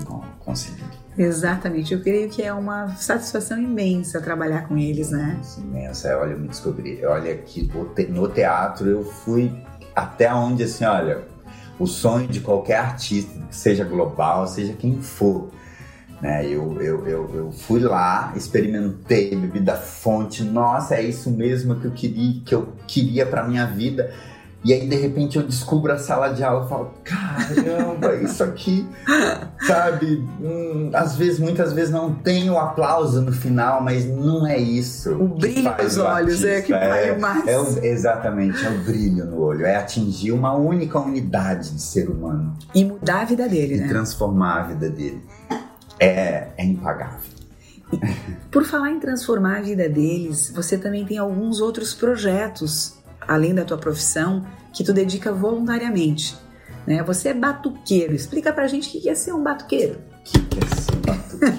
conseguiria. 0.40 1.02
Exatamente, 1.16 1.92
eu 1.92 2.00
creio 2.00 2.28
que 2.30 2.42
é 2.42 2.52
uma 2.52 2.96
satisfação 2.96 3.60
imensa 3.60 4.20
trabalhar 4.20 4.66
com 4.66 4.78
eles, 4.78 5.10
né? 5.10 5.38
Imensa, 5.58 6.16
olha, 6.16 6.32
eu 6.32 6.38
me 6.38 6.48
descobri, 6.48 7.04
olha 7.04 7.36
que 7.36 7.70
no 8.08 8.28
teatro 8.28 8.88
eu 8.88 9.04
fui 9.04 9.52
até 9.94 10.32
onde, 10.32 10.62
assim, 10.62 10.84
olha, 10.84 11.22
o 11.78 11.86
sonho 11.86 12.26
de 12.28 12.40
qualquer 12.40 12.78
artista, 12.78 13.38
seja 13.50 13.84
global, 13.84 14.46
seja 14.46 14.72
quem 14.72 15.02
for, 15.02 15.50
né? 16.22 16.46
Eu, 16.46 16.80
eu, 16.80 17.06
eu, 17.06 17.30
eu, 17.34 17.52
fui 17.52 17.80
lá, 17.80 18.32
experimentei, 18.36 19.34
bebi 19.34 19.60
da 19.60 19.76
fonte, 19.76 20.44
nossa, 20.44 20.94
é 20.94 21.02
isso 21.02 21.30
mesmo 21.30 21.74
que 21.80 21.86
eu 21.86 21.90
queria, 21.90 22.40
que 22.46 22.54
eu 22.54 22.68
queria 22.86 23.26
para 23.26 23.42
minha 23.42 23.66
vida 23.66 24.10
e 24.64 24.72
aí, 24.72 24.86
de 24.86 24.94
repente, 24.94 25.36
eu 25.36 25.42
descubro 25.42 25.92
a 25.92 25.98
sala 25.98 26.28
de 26.28 26.44
aula 26.44 26.64
e 26.64 26.68
falo: 26.68 26.94
caramba, 27.02 28.14
isso 28.22 28.44
aqui, 28.44 28.86
sabe? 29.66 30.24
Hum, 30.40 30.90
às 30.94 31.16
vezes, 31.16 31.40
muitas 31.40 31.72
vezes 31.72 31.90
não 31.90 32.14
tem 32.14 32.48
o 32.48 32.56
aplauso 32.56 33.20
no 33.20 33.32
final, 33.32 33.82
mas 33.82 34.06
não 34.06 34.46
é 34.46 34.56
isso. 34.56 35.14
O 35.14 35.26
brilho 35.26 35.74
nos 35.82 35.98
olhos 35.98 36.44
é 36.44 36.60
que 36.60 36.70
vale 36.70 37.08
é, 37.08 37.18
mais. 37.18 37.46
É 37.48 37.58
o, 37.58 37.84
exatamente, 37.84 38.64
é 38.64 38.70
o 38.70 38.78
brilho 38.84 39.24
no 39.24 39.40
olho. 39.40 39.66
É 39.66 39.74
atingir 39.74 40.30
uma 40.30 40.54
única 40.54 41.00
unidade 41.00 41.72
de 41.72 41.82
ser 41.82 42.08
humano. 42.08 42.56
E 42.72 42.84
mudar 42.84 43.22
a 43.22 43.24
vida 43.24 43.48
dele, 43.48 43.74
e 43.74 43.78
né? 43.78 43.86
E 43.86 43.88
transformar 43.88 44.60
a 44.60 44.62
vida 44.62 44.88
dele. 44.88 45.20
É, 46.02 46.48
é 46.56 46.64
impagável. 46.64 47.30
Por 48.50 48.64
falar 48.64 48.90
em 48.90 48.98
transformar 48.98 49.58
a 49.58 49.60
vida 49.60 49.88
deles, 49.88 50.50
você 50.54 50.78
também 50.78 51.04
tem 51.04 51.18
alguns 51.18 51.60
outros 51.60 51.94
projetos 51.94 53.02
além 53.26 53.54
da 53.54 53.64
tua 53.64 53.78
profissão, 53.78 54.44
que 54.72 54.82
tu 54.84 54.92
dedica 54.92 55.32
voluntariamente. 55.32 56.36
Né? 56.86 57.02
Você 57.02 57.28
é 57.28 57.34
batuqueiro. 57.34 58.14
Explica 58.14 58.52
pra 58.52 58.66
gente 58.66 58.88
o 58.88 59.00
que 59.00 59.08
é 59.08 59.14
ser 59.14 59.32
um 59.32 59.42
batuqueiro. 59.42 60.00
O 60.18 60.22
que 60.22 60.58
é 60.58 60.76
ser 60.76 60.96
batuqueiro? 60.96 61.54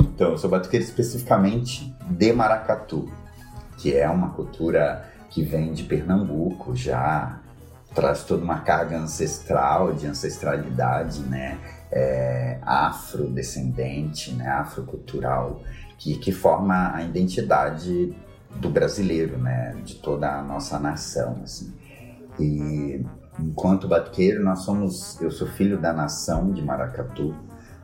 então, 0.14 0.30
eu 0.30 0.38
sou 0.38 0.50
batuqueiro 0.50 0.84
especificamente 0.84 1.94
de 2.08 2.32
maracatu, 2.32 3.10
que 3.76 3.94
é 3.94 4.08
uma 4.08 4.30
cultura 4.30 5.04
que 5.30 5.42
vem 5.42 5.72
de 5.72 5.82
Pernambuco 5.84 6.74
já, 6.74 7.40
traz 7.94 8.24
toda 8.24 8.42
uma 8.42 8.60
carga 8.60 8.98
ancestral, 8.98 9.92
de 9.92 10.06
ancestralidade, 10.06 11.20
né? 11.20 11.58
É, 11.90 12.58
afrodescendente, 12.62 14.32
né? 14.32 14.46
afrocultural, 14.48 15.62
que, 15.96 16.18
que 16.18 16.32
forma 16.32 16.94
a 16.94 17.02
identidade 17.02 18.14
do 18.56 18.68
brasileiro, 18.68 19.38
né? 19.38 19.74
De 19.84 19.94
toda 19.96 20.38
a 20.38 20.42
nossa 20.42 20.78
nação, 20.78 21.40
assim. 21.42 21.72
E 22.38 23.04
enquanto 23.38 23.88
batuqueiro, 23.88 24.42
nós 24.44 24.60
somos, 24.60 25.20
eu 25.20 25.30
sou 25.30 25.46
filho 25.46 25.78
da 25.78 25.92
nação 25.92 26.52
de 26.52 26.62
Maracatu, 26.62 27.34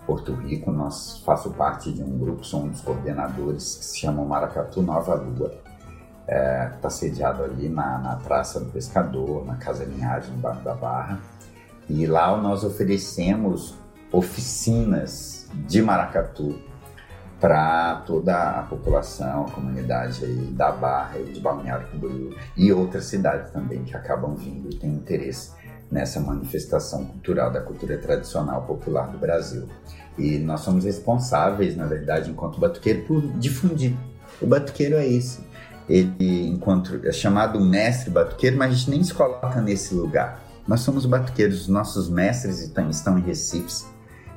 Porto 0.07 0.35
Rico, 0.35 0.71
nós 0.71 1.23
faço 1.25 1.51
parte 1.51 1.91
de 1.91 2.03
um 2.03 2.19
grupo, 2.19 2.45
sou 2.45 2.65
um 2.65 2.69
dos 2.69 2.83
coordenadores 2.83 3.77
que 3.77 3.85
se 3.85 3.99
chama 3.99 4.23
Maracatu 4.23 4.83
Nova 4.83 5.15
Lua 5.15 5.65
está 6.25 6.35
é, 6.35 6.69
tá 6.81 6.91
sediado 6.91 7.43
ali 7.43 7.69
na, 7.69 7.99
na 7.99 8.17
Praça 8.17 8.59
do 8.59 8.71
Pescador, 8.71 9.45
na 9.45 9.57
Casa 9.57 9.85
Linhagem, 9.85 10.39
da 10.41 10.75
Barra. 10.75 11.21
E 11.89 12.07
lá 12.07 12.35
nós 12.41 12.65
oferecemos 12.65 13.75
oficinas 14.17 15.49
de 15.67 15.83
maracatu 15.83 16.59
para 17.41 17.97
toda 18.07 18.61
a 18.61 18.63
população, 18.63 19.47
a 19.47 19.51
comunidade 19.51 20.25
da 20.53 20.73
Barra 20.73 21.19
e 21.19 21.33
de 21.33 21.41
Balneário 21.41 21.87
Camboriú 21.89 22.35
e 22.57 22.73
outras 22.73 23.05
cidades 23.05 23.51
também 23.51 23.83
que 23.85 23.97
acabam 23.97 24.35
vindo 24.35 24.71
e 24.71 24.77
têm 24.77 24.91
interesse 24.91 25.51
nessa 25.91 26.21
manifestação 26.21 27.05
cultural 27.05 27.53
da 27.53 27.61
cultura 27.61 27.99
tradicional 27.99 28.63
popular 28.63 29.09
do 29.09 29.19
Brasil. 29.19 29.69
E 30.17 30.39
nós 30.39 30.61
somos 30.61 30.85
responsáveis, 30.85 31.77
na 31.77 31.87
verdade, 31.87 32.31
enquanto 32.31 32.59
batuqueiro, 32.59 33.03
por 33.03 33.21
difundir. 33.39 33.95
O 34.41 34.47
batuqueiro 34.47 34.97
é 34.97 35.07
esse 35.07 35.45
ele 35.89 36.49
enquanto 36.49 37.01
é 37.05 37.13
chamado 37.13 37.61
mestre 37.61 38.11
batuqueiro, 38.11 38.57
mas 38.57 38.73
a 38.73 38.75
gente 38.75 38.91
nem 38.91 39.05
se 39.05 39.13
coloca 39.13 39.61
nesse 39.61 39.95
lugar. 39.95 40.43
Nós 40.67 40.81
somos 40.81 41.05
batuqueiros, 41.05 41.63
os 41.63 41.69
nossos 41.69 42.09
mestres 42.09 42.61
estão 42.61 43.19
em 43.19 43.23
Recife, 43.23 43.85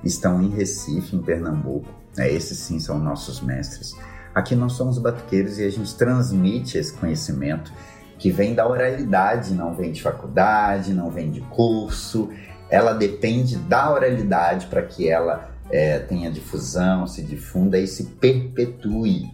estão 0.04 0.42
em 0.42 0.50
Recife, 0.50 1.16
em 1.16 1.22
Pernambuco. 1.22 1.90
É, 2.18 2.32
esses 2.32 2.58
sim 2.58 2.80
são 2.80 3.00
nossos 3.00 3.42
mestres. 3.42 3.96
Aqui 4.34 4.56
nós 4.56 4.74
somos 4.74 4.98
batuqueiros 4.98 5.60
e 5.60 5.66
a 5.66 5.70
gente 5.70 5.96
transmite 5.96 6.78
esse 6.78 6.94
conhecimento 6.94 7.72
que 8.18 8.32
vem 8.32 8.56
da 8.56 8.68
oralidade, 8.68 9.54
não 9.54 9.76
vem 9.76 9.92
de 9.92 10.02
faculdade, 10.02 10.94
não 10.94 11.10
vem 11.10 11.32
de 11.32 11.42
curso. 11.42 12.30
Ela 12.70 12.94
depende 12.94 13.58
da 13.58 13.92
oralidade 13.92 14.68
para 14.68 14.82
que 14.82 15.08
ela 15.08 15.52
é, 15.70 16.00
tenha 16.00 16.32
difusão, 16.32 17.06
se 17.08 17.22
difunda 17.22 17.78
e 17.78 17.88
se 17.88 18.04
perpetue. 18.04 19.32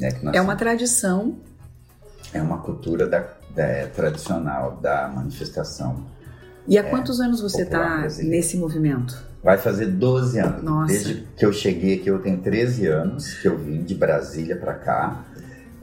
Né, 0.00 0.08
é 0.32 0.40
uma 0.40 0.56
tradição 0.56 1.36
é 2.32 2.40
uma 2.40 2.58
cultura 2.58 3.06
da, 3.06 3.20
da, 3.54 3.86
tradicional 3.94 4.76
da 4.76 5.08
manifestação. 5.08 6.06
E 6.66 6.78
há 6.78 6.82
é, 6.82 6.84
quantos 6.84 7.20
anos 7.20 7.40
você 7.40 7.62
está 7.62 8.06
nesse 8.22 8.56
movimento? 8.56 9.31
Vai 9.42 9.58
fazer 9.58 9.86
12 9.86 10.38
anos. 10.38 10.62
Nossa. 10.62 10.92
Desde 10.92 11.26
que 11.36 11.44
eu 11.44 11.52
cheguei 11.52 11.96
aqui, 11.96 12.08
eu 12.08 12.20
tenho 12.20 12.38
13 12.38 12.86
anos, 12.86 13.34
que 13.34 13.48
eu 13.48 13.58
vim 13.58 13.82
de 13.82 13.94
Brasília 13.94 14.56
para 14.56 14.74
cá. 14.74 15.24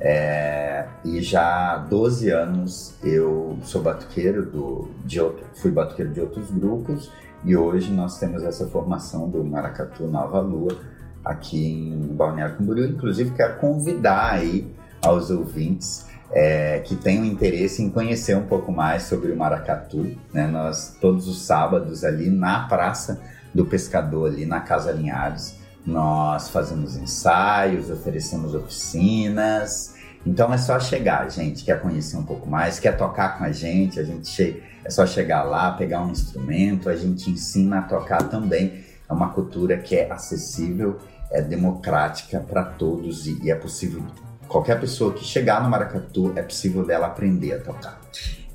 É, 0.01 0.85
e 1.03 1.21
já 1.21 1.73
há 1.73 1.77
12 1.77 2.29
anos 2.29 2.93
eu 3.03 3.59
sou 3.63 3.81
batuqueiro 3.81 4.45
do, 4.45 4.87
de 5.03 5.19
outro, 5.19 5.45
fui 5.55 5.71
batuqueiro 5.71 6.13
de 6.13 6.21
outros 6.21 6.49
grupos 6.49 7.11
e 7.43 7.53
hoje 7.57 7.91
nós 7.91 8.17
temos 8.17 8.41
essa 8.43 8.65
formação 8.67 9.29
do 9.29 9.43
Maracatu 9.43 10.07
Nova 10.07 10.39
Lua 10.39 10.77
aqui 11.23 11.91
em 11.91 12.15
Balneário 12.15 12.55
Camboriú. 12.55 12.85
Inclusive 12.85 13.31
quero 13.31 13.57
convidar 13.57 14.35
aí 14.35 14.73
aos 15.01 15.29
ouvintes 15.29 16.07
é, 16.31 16.79
que 16.79 16.95
tenham 16.95 17.25
interesse 17.25 17.83
em 17.83 17.89
conhecer 17.89 18.37
um 18.37 18.45
pouco 18.45 18.71
mais 18.71 19.03
sobre 19.03 19.31
o 19.31 19.37
maracatu. 19.37 20.15
Né? 20.33 20.47
Nós, 20.47 20.95
todos 21.01 21.27
os 21.27 21.41
sábados, 21.41 22.05
ali 22.05 22.29
na 22.29 22.67
Praça 22.67 23.19
do 23.53 23.65
Pescador, 23.65 24.31
ali 24.31 24.45
na 24.45 24.59
Casa 24.59 24.91
Linhares, 24.91 25.55
nós 25.85 26.49
fazemos 26.49 26.95
ensaios, 26.95 27.89
oferecemos 27.89 28.53
oficinas. 28.53 29.95
Então 30.25 30.53
é 30.53 30.57
só 30.57 30.79
chegar, 30.79 31.29
gente. 31.29 31.63
Quer 31.63 31.81
conhecer 31.81 32.17
um 32.17 32.23
pouco 32.23 32.47
mais, 32.49 32.79
quer 32.79 32.97
tocar 32.97 33.37
com 33.37 33.43
a 33.43 33.51
gente, 33.51 33.99
a 33.99 34.03
gente 34.03 34.61
é 34.83 34.89
só 34.89 35.05
chegar 35.05 35.43
lá, 35.43 35.71
pegar 35.71 36.01
um 36.01 36.11
instrumento, 36.11 36.89
a 36.89 36.95
gente 36.95 37.29
ensina 37.29 37.79
a 37.79 37.81
tocar 37.83 38.23
também. 38.23 38.83
É 39.09 39.13
uma 39.13 39.29
cultura 39.29 39.77
que 39.77 39.95
é 39.95 40.11
acessível, 40.11 40.97
é 41.31 41.41
democrática 41.41 42.39
para 42.39 42.63
todos 42.63 43.25
e, 43.25 43.39
e 43.43 43.49
é 43.51 43.55
possível 43.55 44.03
qualquer 44.49 44.79
pessoa 44.79 45.13
que 45.13 45.23
chegar 45.23 45.63
no 45.63 45.69
maracatu 45.69 46.33
é 46.35 46.41
possível 46.41 46.83
dela 46.83 47.07
aprender 47.07 47.53
a 47.53 47.59
tocar. 47.59 48.01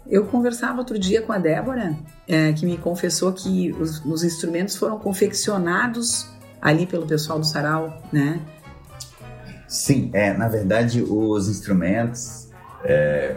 Eu 0.07 0.27
conversava 0.27 0.79
outro 0.79 0.99
dia 0.99 1.23
com 1.23 1.33
a 1.33 1.39
Débora, 1.39 1.97
é, 2.29 2.53
que 2.53 2.67
me 2.67 2.77
confessou 2.77 3.33
que 3.33 3.73
os, 3.73 4.05
os, 4.05 4.23
instrumentos 4.23 4.77
foram 4.77 4.99
confeccionados 4.99 6.29
ali 6.61 6.87
pelo 6.87 7.07
pessoal 7.07 7.39
do 7.39 7.47
sarau, 7.47 8.03
né? 8.13 8.41
Sim, 9.67 10.11
é, 10.13 10.33
na 10.33 10.47
verdade 10.47 11.03
os 11.03 11.49
instrumentos 11.49 12.51
é, 12.85 13.37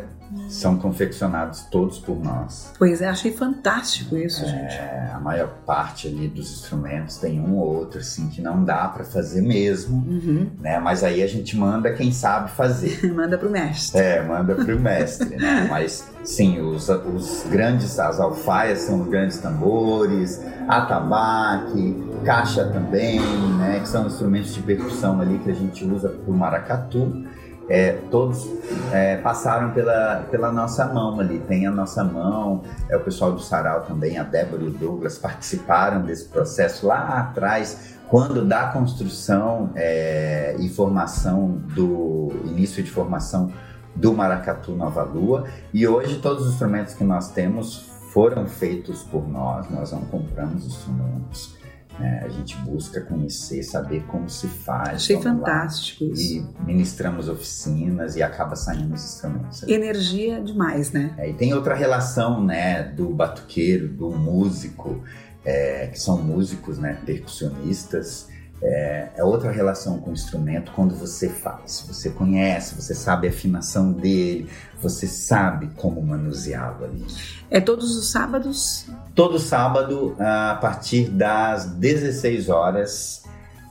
são 0.49 0.77
confeccionados 0.77 1.61
todos 1.71 1.99
por 1.99 2.17
nós. 2.23 2.71
Pois 2.77 3.01
é, 3.01 3.07
achei 3.07 3.31
fantástico 3.31 4.17
isso, 4.17 4.43
é, 4.43 4.47
gente. 4.47 4.79
A 5.13 5.19
maior 5.19 5.49
parte 5.65 6.07
ali 6.07 6.27
dos 6.27 6.51
instrumentos 6.51 7.17
tem 7.17 7.39
um 7.39 7.55
ou 7.55 7.75
outro 7.75 7.99
assim 7.99 8.29
que 8.29 8.41
não 8.41 8.63
dá 8.63 8.87
para 8.87 9.03
fazer 9.03 9.41
mesmo, 9.41 9.97
uhum. 10.07 10.49
né? 10.59 10.79
Mas 10.79 11.03
aí 11.03 11.23
a 11.23 11.27
gente 11.27 11.57
manda 11.57 11.93
quem 11.93 12.11
sabe 12.11 12.51
fazer. 12.51 13.05
manda 13.13 13.37
pro 13.37 13.49
mestre. 13.49 13.99
É, 13.99 14.23
manda 14.23 14.55
pro 14.55 14.79
mestre, 14.79 15.35
né? 15.35 15.67
Mas 15.69 16.07
sim, 16.23 16.59
os, 16.59 16.89
os 16.89 17.45
grandes, 17.49 17.99
as 17.99 18.19
alfaias 18.19 18.79
são 18.79 19.01
os 19.01 19.07
grandes 19.07 19.37
tambores, 19.37 20.41
atabaque, 20.67 21.95
caixa 22.23 22.65
também, 22.65 23.19
né? 23.57 23.79
Que 23.79 23.87
são 23.89 24.07
instrumentos 24.07 24.53
de 24.53 24.61
percussão 24.61 25.19
ali 25.21 25.39
que 25.39 25.49
a 25.49 25.55
gente 25.55 25.85
usa 25.85 26.09
pro 26.09 26.33
maracatu 26.33 27.25
é, 27.69 27.93
todos 28.09 28.49
é, 28.91 29.17
passaram 29.17 29.71
pela, 29.71 30.25
pela 30.31 30.51
nossa 30.51 30.85
mão 30.85 31.19
ali. 31.19 31.39
Tem 31.39 31.67
a 31.67 31.71
nossa 31.71 32.03
mão, 32.03 32.63
é 32.89 32.95
o 32.95 32.99
pessoal 33.01 33.31
do 33.31 33.39
Sarau 33.39 33.81
também, 33.81 34.17
a 34.17 34.23
Débora 34.23 34.63
e 34.63 34.67
o 34.67 34.71
Douglas 34.71 35.17
participaram 35.17 36.01
desse 36.01 36.25
processo 36.25 36.87
lá 36.87 37.19
atrás, 37.19 37.95
quando 38.07 38.45
da 38.45 38.67
construção 38.67 39.71
é, 39.75 40.55
e 40.59 40.69
formação 40.69 41.61
do 41.75 42.31
início 42.45 42.81
de 42.81 42.89
formação 42.89 43.51
do 43.95 44.13
Maracatu 44.13 44.71
Nova 44.71 45.03
Lua. 45.03 45.45
E 45.73 45.87
hoje 45.87 46.19
todos 46.19 46.45
os 46.45 46.53
instrumentos 46.53 46.93
que 46.93 47.03
nós 47.03 47.31
temos 47.31 47.85
foram 48.13 48.47
feitos 48.47 49.03
por 49.03 49.27
nós, 49.27 49.69
nós 49.69 49.91
não 49.91 50.01
compramos 50.05 50.65
instrumentos. 50.65 51.56
Né? 51.99 52.21
A 52.23 52.29
gente 52.29 52.55
busca 52.57 53.01
conhecer, 53.01 53.63
saber 53.63 54.03
como 54.07 54.29
se 54.29 54.47
faz. 54.47 54.95
Achei 54.95 55.21
fantástico 55.21 56.05
lá. 56.05 56.13
isso. 56.13 56.33
E 56.59 56.65
ministramos 56.65 57.27
oficinas 57.27 58.15
e 58.15 58.23
acaba 58.23 58.55
saindo 58.55 58.93
os 58.93 59.03
instrumentos. 59.03 59.63
Energia 59.63 60.41
demais, 60.41 60.91
né? 60.91 61.13
É, 61.17 61.29
e 61.29 61.33
tem 61.33 61.53
outra 61.53 61.75
relação, 61.75 62.43
né, 62.43 62.83
do 62.83 63.09
batuqueiro, 63.09 63.87
do 63.87 64.11
músico, 64.11 65.03
é, 65.43 65.87
que 65.87 65.99
são 65.99 66.21
músicos, 66.21 66.77
né, 66.77 66.97
percussionistas, 67.05 68.27
é, 68.61 69.09
é, 69.15 69.23
outra 69.23 69.51
relação 69.51 69.99
com 69.99 70.09
o 70.09 70.13
instrumento 70.13 70.71
quando 70.75 70.95
você 70.95 71.29
faz. 71.29 71.83
Você 71.87 72.09
conhece, 72.09 72.75
você 72.75 72.95
sabe 72.95 73.27
a 73.27 73.29
afinação 73.29 73.91
dele, 73.91 74.49
você 74.81 75.07
sabe 75.07 75.69
como 75.75 76.01
manuseá-lo 76.01 76.85
ali. 76.85 77.05
É 77.51 77.61
todos 77.61 77.95
os 77.95 78.11
sábados? 78.11 78.87
Todo 79.13 79.37
sábado, 79.37 80.15
a 80.19 80.57
partir 80.59 81.09
das 81.09 81.65
16 81.65 82.49
horas, 82.49 83.23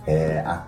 é, 0.07 0.39
a, 0.41 0.67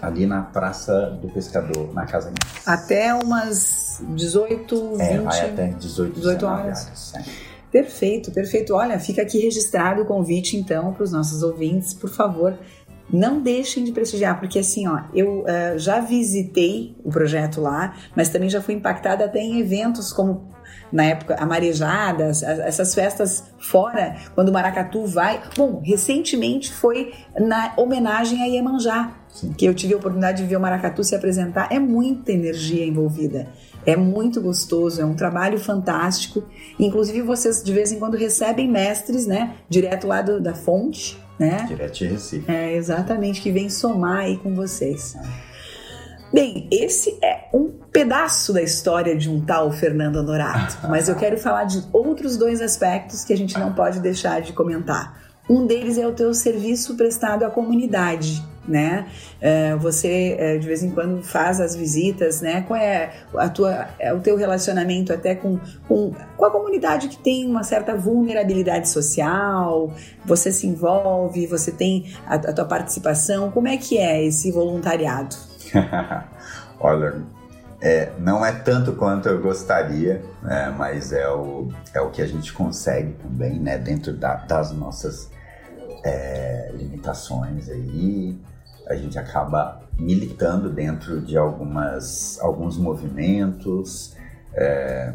ali 0.00 0.24
na 0.24 0.42
Praça 0.42 1.10
do 1.20 1.28
Pescador, 1.28 1.92
na 1.92 2.06
Casa 2.06 2.26
Minha. 2.26 2.38
Até 2.64 3.12
umas 3.14 4.00
18, 4.10 4.96
20? 4.96 5.00
É, 5.00 5.18
vai 5.18 5.40
até 5.40 5.66
18, 5.68 6.14
18 6.14 6.46
horas. 6.46 6.86
horas 6.86 7.14
é. 7.16 7.48
Perfeito, 7.70 8.30
perfeito. 8.30 8.74
Olha, 8.74 8.98
fica 8.98 9.20
aqui 9.20 9.38
registrado 9.38 10.02
o 10.02 10.06
convite 10.06 10.56
então 10.56 10.92
para 10.94 11.04
os 11.04 11.12
nossos 11.12 11.42
ouvintes, 11.42 11.92
por 11.92 12.08
favor, 12.08 12.56
não 13.12 13.40
deixem 13.40 13.84
de 13.84 13.92
prestigiar, 13.92 14.38
porque 14.38 14.58
assim, 14.58 14.86
ó, 14.86 15.00
eu 15.14 15.40
uh, 15.42 15.78
já 15.78 16.00
visitei 16.00 16.96
o 17.04 17.10
projeto 17.10 17.60
lá, 17.60 17.94
mas 18.14 18.28
também 18.28 18.50
já 18.50 18.60
fui 18.60 18.74
impactada 18.74 19.24
até 19.24 19.40
em 19.40 19.60
eventos 19.60 20.12
como 20.12 20.48
na 20.92 21.04
época 21.04 21.36
a 21.38 21.46
marejada, 21.46 22.24
essas 22.64 22.94
festas 22.94 23.44
fora, 23.58 24.16
quando 24.34 24.48
o 24.48 24.52
maracatu 24.52 25.06
vai. 25.06 25.40
Bom, 25.56 25.82
recentemente 25.84 26.72
foi 26.72 27.12
na 27.38 27.74
homenagem 27.76 28.42
a 28.42 28.46
Iemanjá, 28.46 29.12
Sim. 29.28 29.52
que 29.52 29.66
eu 29.66 29.74
tive 29.74 29.94
a 29.94 29.96
oportunidade 29.96 30.42
de 30.42 30.48
ver 30.48 30.56
o 30.56 30.60
maracatu 30.60 31.04
se 31.04 31.14
apresentar. 31.14 31.68
É 31.70 31.78
muita 31.78 32.32
energia 32.32 32.86
envolvida. 32.86 33.48
É 33.86 33.96
muito 33.96 34.40
gostoso, 34.40 35.00
é 35.00 35.04
um 35.04 35.14
trabalho 35.14 35.58
fantástico. 35.58 36.44
Inclusive, 36.78 37.22
vocês 37.22 37.62
de 37.62 37.72
vez 37.72 37.92
em 37.92 37.98
quando 37.98 38.16
recebem 38.16 38.68
mestres, 38.68 39.26
né? 39.26 39.54
Direto 39.68 40.06
lá 40.06 40.20
do, 40.20 40.40
da 40.40 40.54
fonte, 40.54 41.18
né? 41.38 41.64
Direto 41.68 41.98
de 41.98 42.06
Recife. 42.06 42.50
É, 42.50 42.74
exatamente, 42.74 43.40
que 43.40 43.50
vem 43.50 43.70
somar 43.70 44.20
aí 44.20 44.36
com 44.38 44.54
vocês. 44.54 45.16
Bem, 46.32 46.68
esse 46.70 47.18
é 47.22 47.48
um 47.54 47.68
pedaço 47.90 48.52
da 48.52 48.60
história 48.60 49.16
de 49.16 49.30
um 49.30 49.40
tal 49.40 49.72
Fernando 49.72 50.16
Honorato, 50.16 50.76
mas 50.88 51.08
eu 51.08 51.14
quero 51.14 51.38
falar 51.38 51.64
de 51.64 51.82
outros 51.92 52.36
dois 52.36 52.60
aspectos 52.60 53.24
que 53.24 53.32
a 53.32 53.36
gente 53.36 53.58
não 53.58 53.72
pode 53.72 54.00
deixar 54.00 54.40
de 54.42 54.52
comentar. 54.52 55.28
Um 55.48 55.66
deles 55.66 55.96
é 55.96 56.06
o 56.06 56.12
teu 56.12 56.34
serviço 56.34 56.94
prestado 56.94 57.44
à 57.44 57.50
comunidade, 57.50 58.44
né? 58.68 59.06
É, 59.40 59.74
você 59.76 60.36
é, 60.38 60.58
de 60.58 60.66
vez 60.66 60.82
em 60.82 60.90
quando 60.90 61.22
faz 61.22 61.60
as 61.60 61.74
visitas, 61.74 62.40
né? 62.40 62.62
Qual 62.62 62.78
é 62.78 63.10
a 63.36 63.48
tua, 63.48 63.88
é 63.98 64.12
o 64.12 64.20
teu 64.20 64.36
relacionamento 64.36 65.12
até 65.12 65.34
com, 65.34 65.58
com, 65.86 66.12
com 66.36 66.44
a 66.44 66.50
comunidade 66.50 67.08
que 67.08 67.18
tem 67.18 67.46
uma 67.48 67.64
certa 67.64 67.96
vulnerabilidade 67.96 68.88
social? 68.88 69.92
Você 70.24 70.52
se 70.52 70.66
envolve? 70.66 71.46
Você 71.46 71.72
tem 71.72 72.14
a, 72.26 72.34
a 72.34 72.52
tua 72.52 72.64
participação? 72.64 73.50
Como 73.50 73.68
é 73.68 73.76
que 73.76 73.98
é 73.98 74.24
esse 74.24 74.52
voluntariado? 74.52 75.34
Olha, 76.80 77.22
é, 77.80 78.12
não 78.18 78.44
é 78.44 78.52
tanto 78.52 78.92
quanto 78.94 79.28
eu 79.28 79.40
gostaria, 79.40 80.22
né, 80.42 80.74
mas 80.76 81.12
é 81.12 81.28
o, 81.28 81.68
é 81.94 82.00
o 82.00 82.10
que 82.10 82.20
a 82.20 82.26
gente 82.26 82.52
consegue 82.52 83.12
também, 83.14 83.58
né, 83.58 83.78
dentro 83.78 84.12
da, 84.12 84.34
das 84.34 84.72
nossas 84.72 85.30
é, 86.04 86.70
limitações 86.74 87.68
aí, 87.68 88.36
a 88.88 88.94
gente 88.94 89.18
acaba 89.18 89.80
militando 89.98 90.70
dentro 90.70 91.20
de 91.20 91.36
algumas, 91.36 92.38
alguns 92.40 92.76
movimentos. 92.76 94.14
É, 94.54 95.12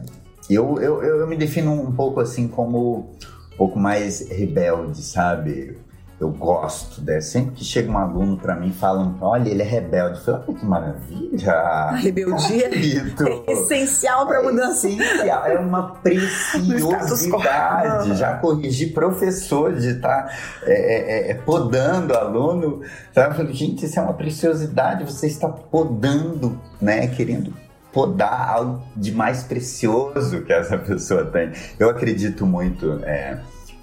eu, 0.50 0.80
eu, 0.82 1.04
eu 1.04 1.28
me 1.28 1.36
defino 1.36 1.72
um 1.72 1.92
pouco 1.92 2.20
assim 2.20 2.48
como 2.48 3.12
um 3.54 3.58
pouco 3.58 3.80
mais 3.80 4.28
rebelde, 4.30 5.02
sabe? 5.02 5.78
Eu 6.24 6.32
gosto, 6.32 7.04
né? 7.04 7.22
Sempre 7.22 7.56
que 7.56 7.66
chega 7.66 7.92
um 7.92 7.98
aluno 7.98 8.38
para 8.38 8.56
mim 8.56 8.72
falam, 8.72 9.18
olha, 9.22 9.50
ele 9.50 9.62
é 9.62 9.66
rebelde. 9.66 10.20
Eu 10.20 10.24
falo, 10.24 10.44
olha 10.48 10.58
que 10.58 10.66
maravilha! 10.66 11.52
A 11.52 11.96
rebeldia 11.96 12.70
é 12.74 13.52
essencial 13.52 14.26
para 14.26 14.40
a 14.40 14.44
mudança. 14.44 14.88
Essencial, 14.88 15.46
é 15.46 15.60
uma 15.60 15.96
preciosidade. 15.96 18.16
Já 18.16 18.38
corrigi 18.38 18.88
professor 18.88 19.74
de 19.74 19.90
estar 19.90 20.24
tá, 20.24 20.32
é, 20.64 20.72
é, 20.72 21.32
é, 21.32 21.34
podando 21.36 22.16
aluno. 22.16 22.80
Sabe? 23.14 23.34
Eu 23.34 23.36
falo, 23.36 23.52
gente, 23.54 23.86
isso 23.86 24.00
é 24.00 24.02
uma 24.02 24.14
preciosidade. 24.14 25.04
Você 25.04 25.28
está 25.28 25.50
podando, 25.50 26.58
né? 26.82 27.06
Querendo 27.08 27.54
podar 27.92 28.48
algo 28.50 28.82
de 28.96 29.12
mais 29.12 29.44
precioso 29.44 30.42
que 30.42 30.54
essa 30.54 30.78
pessoa 30.78 31.26
tem. 31.26 31.52
Eu 31.78 31.90
acredito 31.90 32.46
muito. 32.46 33.02
É, 33.04 33.42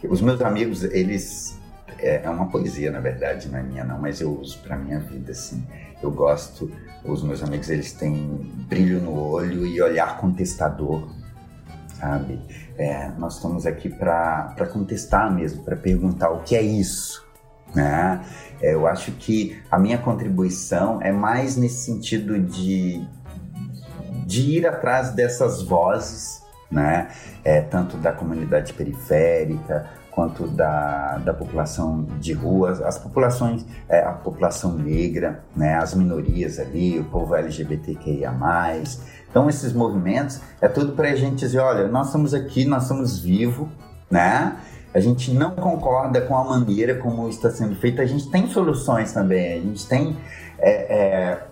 os 0.09 0.23
meus 0.23 0.41
amigos, 0.41 0.83
eles 0.83 1.60
é, 2.03 2.23
é 2.25 2.31
uma 2.31 2.49
poesia, 2.49 2.91
na 2.91 3.01
verdade, 3.01 3.49
não 3.49 3.59
é 3.59 3.63
minha 3.63 3.85
não, 3.85 3.99
mas 3.99 4.21
eu 4.21 4.33
uso 4.33 4.59
para 4.61 4.77
minha 4.77 4.99
vida, 4.99 5.33
assim. 5.33 5.65
Eu 6.03 6.11
gosto, 6.11 6.71
os 7.05 7.23
meus 7.23 7.43
amigos, 7.43 7.69
eles 7.69 7.93
têm 7.93 8.51
brilho 8.69 9.01
no 9.01 9.19
olho 9.19 9.67
e 9.67 9.81
olhar 9.81 10.19
contestador, 10.19 11.09
sabe? 11.99 12.41
É, 12.79 13.11
nós 13.19 13.37
estamos 13.37 13.67
aqui 13.67 13.89
para 13.89 14.55
contestar 14.73 15.33
mesmo, 15.33 15.63
para 15.63 15.77
perguntar 15.77 16.31
o 16.31 16.43
que 16.43 16.57
é 16.57 16.63
isso, 16.63 17.25
né? 17.75 18.25
É, 18.61 18.75
eu 18.75 18.87
acho 18.87 19.13
que 19.13 19.61
a 19.71 19.79
minha 19.79 19.99
contribuição 19.99 21.01
é 21.03 21.13
mais 21.13 21.57
nesse 21.57 21.85
sentido 21.85 22.39
de, 22.39 23.07
de 24.27 24.59
ir 24.59 24.67
atrás 24.67 25.11
dessas 25.11 25.63
vozes, 25.63 26.43
né? 26.71 27.09
É, 27.45 27.61
tanto 27.61 27.97
da 27.97 28.13
comunidade 28.13 28.73
periférica, 28.73 30.00
quanto 30.21 30.47
da, 30.49 31.17
da 31.25 31.33
população 31.33 32.07
de 32.21 32.35
ruas, 32.35 32.83
as 32.83 32.99
populações, 32.99 33.65
é, 33.89 34.03
a 34.03 34.13
população 34.13 34.75
negra, 34.75 35.43
né, 35.57 35.77
as 35.77 35.95
minorias 35.95 36.59
ali, 36.59 36.99
o 36.99 37.05
povo 37.05 37.35
LGBTQIA+. 37.35 38.31
Então 39.31 39.49
esses 39.49 39.73
movimentos 39.73 40.39
é 40.61 40.69
tudo 40.69 40.93
para 40.93 41.09
a 41.09 41.17
gente 41.17 41.37
dizer, 41.37 41.61
olha, 41.61 41.89
nós 41.89 42.09
estamos 42.09 42.35
aqui, 42.35 42.67
nós 42.67 42.83
estamos 42.83 43.19
vivos, 43.19 43.67
né? 44.11 44.57
A 44.93 45.01
gente 45.01 45.33
não 45.33 45.53
concorda 45.53 46.21
com 46.21 46.37
a 46.37 46.45
maneira 46.45 46.97
como 46.97 47.27
está 47.31 47.49
sendo 47.49 47.75
feito, 47.77 48.03
a 48.03 48.07
gente 48.07 48.29
tem 48.29 48.47
soluções 48.47 49.15
também, 49.15 49.55
a 49.55 49.61
gente 49.63 49.89
tem 49.89 50.19
é, 50.59 50.71
é, 50.71 51.43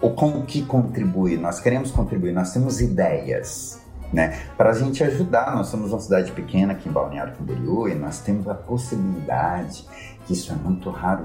o 0.00 0.10
com 0.10 0.42
que 0.42 0.62
contribuir, 0.62 1.36
nós 1.36 1.58
queremos 1.58 1.90
contribuir, 1.90 2.32
nós 2.32 2.52
temos 2.52 2.80
ideias, 2.80 3.80
né? 4.12 4.40
Para 4.56 4.70
a 4.70 4.74
gente 4.74 5.02
ajudar, 5.02 5.54
nós 5.54 5.68
somos 5.68 5.92
uma 5.92 6.00
cidade 6.00 6.32
pequena 6.32 6.72
aqui 6.72 6.88
em 6.88 6.92
Balneário 6.92 7.34
Camboriú 7.36 7.88
e 7.88 7.94
nós 7.94 8.20
temos 8.20 8.48
a 8.48 8.54
possibilidade, 8.54 9.86
que 10.26 10.32
isso 10.32 10.52
é 10.52 10.56
muito 10.56 10.90
raro, 10.90 11.24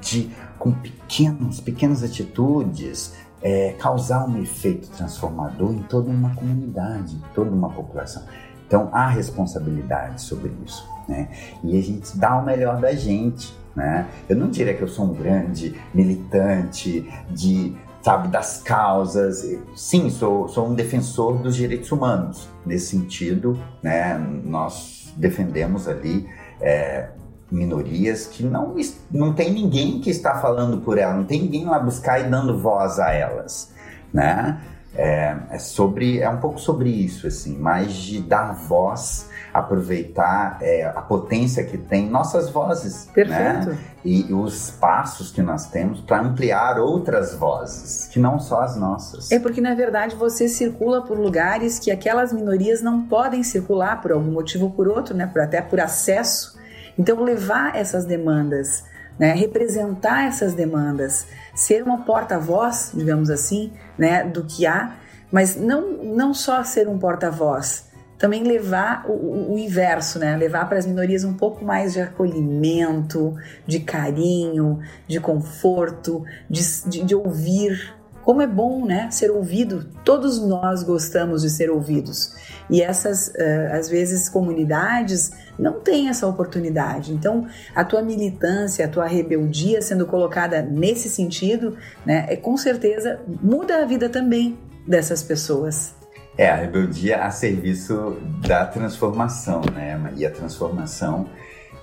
de 0.00 0.30
com 0.58 0.72
pequenos, 0.72 1.60
pequenas 1.60 2.02
atitudes 2.02 3.14
é, 3.42 3.74
causar 3.78 4.26
um 4.26 4.42
efeito 4.42 4.88
transformador 4.88 5.72
em 5.72 5.82
toda 5.82 6.10
uma 6.10 6.34
comunidade, 6.34 7.14
em 7.14 7.22
toda 7.34 7.50
uma 7.50 7.68
população. 7.68 8.22
Então 8.66 8.88
há 8.90 9.06
responsabilidade 9.08 10.22
sobre 10.22 10.50
isso, 10.64 10.88
né? 11.06 11.28
E 11.62 11.78
a 11.78 11.82
gente 11.82 12.16
dá 12.16 12.36
o 12.36 12.44
melhor 12.44 12.80
da 12.80 12.94
gente, 12.94 13.54
né? 13.76 14.08
Eu 14.26 14.36
não 14.36 14.48
diria 14.48 14.72
que 14.74 14.82
eu 14.82 14.88
sou 14.88 15.04
um 15.04 15.12
grande 15.12 15.78
militante 15.92 17.06
de 17.30 17.76
sabe, 18.04 18.28
das 18.28 18.62
causas. 18.62 19.42
Sim, 19.74 20.10
sou, 20.10 20.46
sou 20.46 20.68
um 20.68 20.74
defensor 20.74 21.38
dos 21.38 21.56
direitos 21.56 21.90
humanos. 21.90 22.48
Nesse 22.66 22.88
sentido, 22.88 23.58
né, 23.82 24.18
nós 24.44 25.12
defendemos 25.16 25.88
ali 25.88 26.28
é, 26.60 27.08
minorias 27.50 28.26
que 28.26 28.42
não, 28.42 28.74
não 29.10 29.32
tem 29.32 29.50
ninguém 29.50 30.00
que 30.00 30.10
está 30.10 30.34
falando 30.34 30.82
por 30.82 30.98
elas, 30.98 31.16
não 31.16 31.24
tem 31.24 31.42
ninguém 31.42 31.64
lá 31.64 31.78
buscar 31.78 32.20
e 32.20 32.24
dando 32.24 32.58
voz 32.58 32.98
a 32.98 33.10
elas, 33.10 33.72
né? 34.12 34.60
É, 34.96 35.36
é 35.50 35.58
sobre, 35.58 36.20
é 36.20 36.28
um 36.28 36.38
pouco 36.38 36.58
sobre 36.58 36.88
isso, 36.88 37.26
assim, 37.26 37.58
mais 37.58 37.92
de 37.92 38.20
dar 38.20 38.52
voz 38.52 39.28
aproveitar 39.54 40.58
é, 40.60 40.84
a 40.84 41.00
potência 41.00 41.62
que 41.62 41.78
tem 41.78 42.10
nossas 42.10 42.50
vozes. 42.50 43.08
Perfeito. 43.14 43.70
Né? 43.70 43.78
E, 44.04 44.28
e 44.28 44.34
os 44.34 44.72
passos 44.72 45.30
que 45.30 45.40
nós 45.40 45.66
temos 45.66 46.00
para 46.00 46.20
ampliar 46.20 46.78
outras 46.80 47.34
vozes, 47.34 48.08
que 48.08 48.18
não 48.18 48.40
só 48.40 48.62
as 48.62 48.76
nossas. 48.76 49.30
É 49.30 49.38
porque, 49.38 49.60
na 49.60 49.74
verdade, 49.74 50.16
você 50.16 50.48
circula 50.48 51.02
por 51.02 51.16
lugares 51.16 51.78
que 51.78 51.92
aquelas 51.92 52.32
minorias 52.32 52.82
não 52.82 53.06
podem 53.06 53.44
circular 53.44 54.02
por 54.02 54.10
algum 54.10 54.32
motivo 54.32 54.64
ou 54.64 54.70
por 54.72 54.88
outro, 54.88 55.14
né? 55.14 55.26
Por, 55.26 55.40
até 55.40 55.62
por 55.62 55.78
acesso. 55.78 56.58
Então, 56.98 57.22
levar 57.22 57.76
essas 57.76 58.04
demandas, 58.04 58.84
né? 59.18 59.32
representar 59.32 60.26
essas 60.26 60.54
demandas, 60.54 61.26
ser 61.54 61.82
uma 61.82 62.02
porta-voz, 62.04 62.92
digamos 62.94 63.30
assim, 63.30 63.72
né? 63.96 64.24
do 64.24 64.44
que 64.44 64.66
há, 64.66 64.96
mas 65.30 65.56
não, 65.56 66.02
não 66.02 66.32
só 66.32 66.62
ser 66.62 66.88
um 66.88 66.98
porta-voz, 66.98 67.88
também 68.18 68.42
levar 68.42 69.04
o, 69.06 69.52
o 69.52 69.58
inverso, 69.58 70.18
né? 70.18 70.36
Levar 70.36 70.68
para 70.68 70.78
as 70.78 70.86
minorias 70.86 71.24
um 71.24 71.34
pouco 71.34 71.64
mais 71.64 71.92
de 71.92 72.00
acolhimento, 72.00 73.34
de 73.66 73.80
carinho, 73.80 74.80
de 75.06 75.20
conforto, 75.20 76.24
de, 76.48 76.62
de, 76.88 77.04
de 77.04 77.14
ouvir. 77.14 77.94
Como 78.24 78.40
é 78.40 78.46
bom, 78.46 78.86
né? 78.86 79.10
Ser 79.10 79.30
ouvido. 79.30 79.84
Todos 80.02 80.40
nós 80.40 80.82
gostamos 80.82 81.42
de 81.42 81.50
ser 81.50 81.70
ouvidos. 81.70 82.34
E 82.70 82.80
essas, 82.80 83.28
uh, 83.28 83.74
às 83.74 83.88
vezes, 83.88 84.30
comunidades 84.30 85.30
não 85.58 85.80
têm 85.80 86.08
essa 86.08 86.26
oportunidade. 86.26 87.12
Então, 87.12 87.46
a 87.74 87.84
tua 87.84 88.02
militância, 88.02 88.86
a 88.86 88.88
tua 88.88 89.06
rebeldia 89.06 89.82
sendo 89.82 90.06
colocada 90.06 90.62
nesse 90.62 91.08
sentido, 91.08 91.76
né, 92.04 92.26
é, 92.28 92.36
com 92.36 92.56
certeza 92.56 93.20
muda 93.42 93.82
a 93.82 93.84
vida 93.84 94.08
também 94.08 94.58
dessas 94.88 95.22
pessoas. 95.22 95.94
É, 96.36 96.50
a 96.50 96.56
rebeldia 96.56 97.24
a 97.24 97.30
serviço 97.30 98.16
da 98.46 98.64
transformação, 98.64 99.60
né? 99.72 100.00
E 100.16 100.26
a 100.26 100.30
transformação 100.30 101.28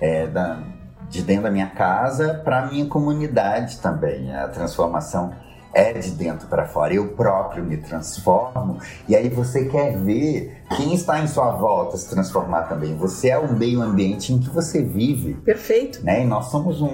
é 0.02 0.28
da, 0.28 0.62
de 1.10 1.22
dentro 1.22 1.44
da 1.44 1.52
minha 1.52 1.70
casa 1.70 2.42
para 2.44 2.64
a 2.64 2.68
minha 2.70 2.86
comunidade 2.86 3.78
também. 3.80 4.36
A 4.36 4.48
transformação 4.50 5.34
é 5.74 5.94
de 5.94 6.12
dentro 6.12 6.48
para 6.48 6.66
fora. 6.66 6.94
Eu 6.94 7.10
próprio 7.10 7.64
me 7.64 7.78
transformo 7.78 8.80
e 9.08 9.16
aí 9.16 9.30
você 9.30 9.66
quer 9.66 9.98
ver 9.98 10.62
quem 10.76 10.94
está 10.94 11.20
em 11.20 11.28
sua 11.28 11.52
volta 11.52 11.98
se 11.98 12.10
transformar 12.10 12.64
também. 12.64 12.96
Você 12.96 13.30
é 13.30 13.38
o 13.38 13.52
meio 13.54 13.82
ambiente 13.82 14.34
em 14.34 14.40
que 14.40 14.50
você 14.50 14.82
vive. 14.82 15.34
Perfeito. 15.36 16.04
Né? 16.04 16.24
E 16.24 16.26
nós 16.26 16.46
somos 16.46 16.82
um, 16.82 16.90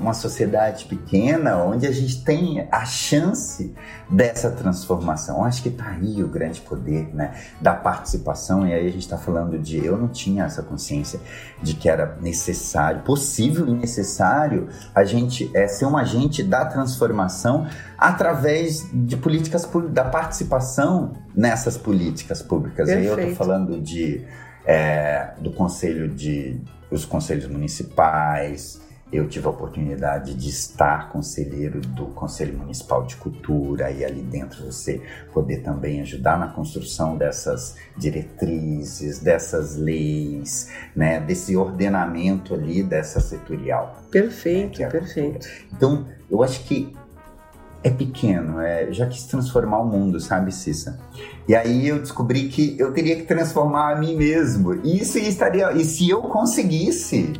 uma 0.00 0.14
sociedade 0.14 0.84
pequena 0.86 1.56
onde 1.62 1.86
a 1.86 1.92
gente 1.92 2.24
tem 2.24 2.66
a 2.70 2.84
chance 2.84 3.74
dessa 4.10 4.50
transformação. 4.50 5.44
Acho 5.44 5.62
que 5.62 5.68
está 5.68 5.90
aí 5.90 6.22
o 6.22 6.28
grande 6.28 6.60
poder 6.60 7.14
né? 7.14 7.34
da 7.60 7.74
participação. 7.74 8.66
E 8.66 8.72
aí 8.72 8.86
a 8.86 8.90
gente 8.90 9.02
está 9.02 9.18
falando 9.18 9.58
de. 9.58 9.84
Eu 9.84 9.96
não 9.96 10.08
tinha 10.08 10.44
essa 10.44 10.62
consciência 10.62 11.20
de 11.62 11.74
que 11.74 11.88
era 11.88 12.16
necessário, 12.20 13.02
possível 13.02 13.66
e 13.68 13.72
necessário, 13.72 14.68
a 14.94 15.04
gente 15.04 15.50
é, 15.54 15.66
ser 15.66 15.86
um 15.86 15.96
agente 15.96 16.42
da 16.42 16.64
transformação 16.64 17.66
através 18.08 18.86
de 18.92 19.16
políticas 19.16 19.66
da 19.90 20.04
participação 20.04 21.14
nessas 21.34 21.78
políticas 21.78 22.42
públicas. 22.42 22.88
Aí 22.88 23.06
eu 23.06 23.18
estou 23.18 23.34
falando 23.34 23.80
de 23.80 24.22
é, 24.66 25.32
do 25.38 25.50
conselho 25.50 26.08
de 26.08 26.60
os 26.90 27.04
conselhos 27.04 27.48
municipais, 27.48 28.80
eu 29.12 29.28
tive 29.28 29.46
a 29.46 29.50
oportunidade 29.50 30.34
de 30.34 30.48
estar 30.48 31.08
conselheiro 31.10 31.80
do 31.80 32.06
Conselho 32.06 32.58
Municipal 32.58 33.04
de 33.04 33.16
Cultura 33.16 33.90
e 33.90 34.04
ali 34.04 34.22
dentro 34.22 34.64
você 34.64 35.00
poder 35.32 35.58
também 35.58 36.00
ajudar 36.00 36.38
na 36.38 36.48
construção 36.48 37.16
dessas 37.16 37.76
diretrizes, 37.96 39.20
dessas 39.20 39.76
leis, 39.76 40.70
né, 40.96 41.20
desse 41.20 41.56
ordenamento 41.56 42.54
ali 42.54 42.82
dessa 42.82 43.20
setorial. 43.20 44.02
Perfeito, 44.10 44.80
né, 44.80 44.86
é 44.86 44.90
perfeito. 44.90 45.46
Então, 45.72 46.06
eu 46.28 46.42
acho 46.42 46.64
que 46.64 46.92
é 47.84 47.90
pequeno, 47.90 48.60
é, 48.60 48.90
já 48.90 49.06
quis 49.06 49.24
transformar 49.24 49.80
o 49.80 49.86
mundo, 49.86 50.18
sabe, 50.18 50.50
Cissa? 50.50 50.98
E 51.46 51.54
aí 51.54 51.86
eu 51.86 51.98
descobri 51.98 52.48
que 52.48 52.74
eu 52.78 52.94
teria 52.94 53.14
que 53.14 53.24
transformar 53.24 53.92
a 53.92 54.00
mim 54.00 54.16
mesmo. 54.16 54.74
E 54.82 55.02
isso 55.02 55.18
estaria, 55.18 55.70
e 55.72 55.84
se 55.84 56.08
eu 56.08 56.22
conseguisse, 56.22 57.34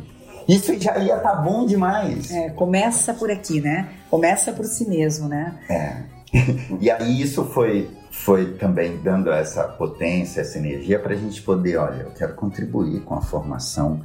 isso 0.47 0.79
já 0.79 0.99
ia 0.99 1.17
estar 1.17 1.31
tá 1.31 1.41
bom 1.41 1.65
demais. 1.65 2.31
É, 2.31 2.51
começa 2.51 3.11
por 3.15 3.31
aqui, 3.31 3.59
né? 3.59 3.89
Começa 4.07 4.51
por 4.53 4.65
si 4.65 4.87
mesmo, 4.87 5.27
né? 5.27 5.57
É. 5.67 6.03
e 6.79 6.91
aí 6.91 7.19
isso 7.19 7.45
foi, 7.45 7.89
foi 8.11 8.53
também 8.53 8.99
dando 9.03 9.31
essa 9.31 9.63
potência, 9.63 10.41
essa 10.41 10.59
energia 10.59 10.99
para 10.99 11.13
a 11.13 11.17
gente 11.17 11.41
poder, 11.41 11.77
olha, 11.77 12.03
eu 12.03 12.11
quero 12.11 12.35
contribuir 12.35 13.01
com 13.01 13.15
a 13.15 13.21
formação 13.21 14.01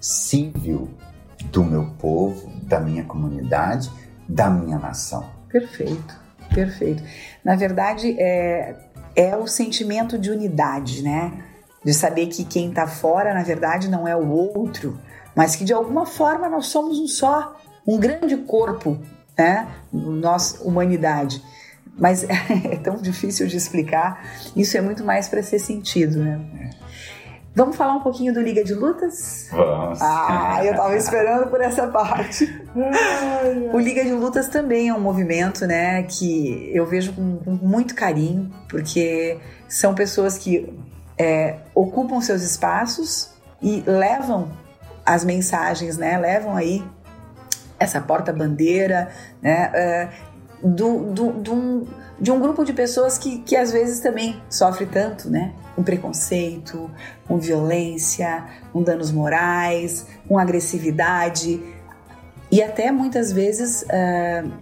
civil 0.00 0.88
do 1.52 1.62
meu 1.62 1.86
povo, 2.00 2.50
da 2.64 2.80
minha 2.80 3.04
comunidade, 3.04 3.88
da 4.28 4.50
minha 4.50 4.76
nação. 4.76 5.43
Perfeito, 5.54 6.16
perfeito. 6.52 7.00
Na 7.44 7.54
verdade, 7.54 8.16
é, 8.18 8.74
é 9.14 9.36
o 9.36 9.46
sentimento 9.46 10.18
de 10.18 10.28
unidade, 10.28 11.00
né? 11.00 11.44
De 11.84 11.94
saber 11.94 12.26
que 12.26 12.44
quem 12.44 12.70
está 12.70 12.88
fora, 12.88 13.32
na 13.32 13.44
verdade, 13.44 13.88
não 13.88 14.08
é 14.08 14.16
o 14.16 14.28
outro, 14.28 14.98
mas 15.32 15.54
que 15.54 15.62
de 15.62 15.72
alguma 15.72 16.06
forma 16.06 16.48
nós 16.48 16.66
somos 16.66 16.98
um 16.98 17.06
só, 17.06 17.56
um 17.86 18.00
grande 18.00 18.36
corpo, 18.36 18.98
né? 19.38 19.68
Nossa 19.92 20.60
humanidade. 20.64 21.40
Mas 21.96 22.24
é 22.28 22.76
tão 22.82 22.96
difícil 22.96 23.46
de 23.46 23.56
explicar, 23.56 24.28
isso 24.56 24.76
é 24.76 24.80
muito 24.80 25.04
mais 25.04 25.28
para 25.28 25.40
ser 25.40 25.60
sentido, 25.60 26.18
né? 26.18 26.40
Vamos 27.54 27.76
falar 27.76 27.94
um 27.94 28.00
pouquinho 28.00 28.34
do 28.34 28.40
Liga 28.40 28.64
de 28.64 28.74
Lutas? 28.74 29.48
Vamos. 29.52 30.02
Ah, 30.02 30.60
eu 30.64 30.72
estava 30.72 30.96
esperando 30.96 31.48
por 31.48 31.60
essa 31.60 31.86
parte. 31.86 32.62
o 33.72 33.78
Liga 33.78 34.02
de 34.02 34.12
Lutas 34.12 34.48
também 34.48 34.88
é 34.88 34.94
um 34.94 35.00
movimento, 35.00 35.64
né, 35.64 36.02
que 36.02 36.70
eu 36.74 36.84
vejo 36.84 37.12
com, 37.12 37.36
com 37.36 37.52
muito 37.52 37.94
carinho, 37.94 38.50
porque 38.68 39.38
são 39.68 39.94
pessoas 39.94 40.36
que 40.36 40.76
é, 41.16 41.58
ocupam 41.72 42.20
seus 42.20 42.42
espaços 42.42 43.30
e 43.62 43.84
levam 43.86 44.50
as 45.06 45.24
mensagens, 45.24 45.96
né? 45.96 46.18
Levam 46.18 46.56
aí 46.56 46.82
essa 47.78 48.00
porta-bandeira, 48.00 49.10
né? 49.40 49.70
É, 49.74 50.08
do, 50.62 51.12
do, 51.12 51.32
do 51.32 51.52
um, 51.52 51.86
de 52.20 52.30
um 52.30 52.40
grupo 52.40 52.64
de 52.64 52.72
pessoas 52.72 53.18
que, 53.18 53.38
que 53.40 53.56
às 53.56 53.72
vezes 53.72 54.00
também 54.00 54.40
sofre 54.48 54.86
tanto, 54.86 55.28
né? 55.28 55.52
Com 55.74 55.82
preconceito, 55.82 56.90
com 57.26 57.38
violência, 57.38 58.44
com 58.72 58.82
danos 58.82 59.10
morais, 59.10 60.06
com 60.28 60.38
agressividade 60.38 61.60
e 62.54 62.62
até 62.62 62.92
muitas 62.92 63.32
vezes 63.32 63.82
uh, 63.82 64.52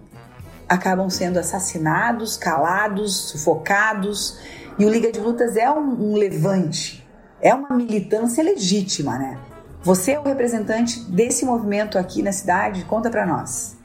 acabam 0.67 1.11
sendo 1.11 1.38
assassinados, 1.38 2.38
calados, 2.38 3.29
sufocados. 3.29 4.38
E 4.79 4.87
o 4.87 4.88
Liga 4.88 5.12
de 5.12 5.21
Lutas 5.21 5.59
é 5.59 5.71
um, 5.71 6.12
um 6.12 6.17
levante, 6.17 7.07
é 7.38 7.55
uma 7.55 7.77
militância 7.77 8.43
legítima, 8.43 9.19
né? 9.19 9.38
Você 9.83 10.12
é 10.12 10.19
o 10.19 10.23
representante 10.23 11.01
desse 11.11 11.45
movimento 11.45 11.99
aqui 11.99 12.23
na 12.23 12.33
cidade? 12.33 12.83
Conta 12.87 13.11
para 13.11 13.27
nós. 13.27 13.77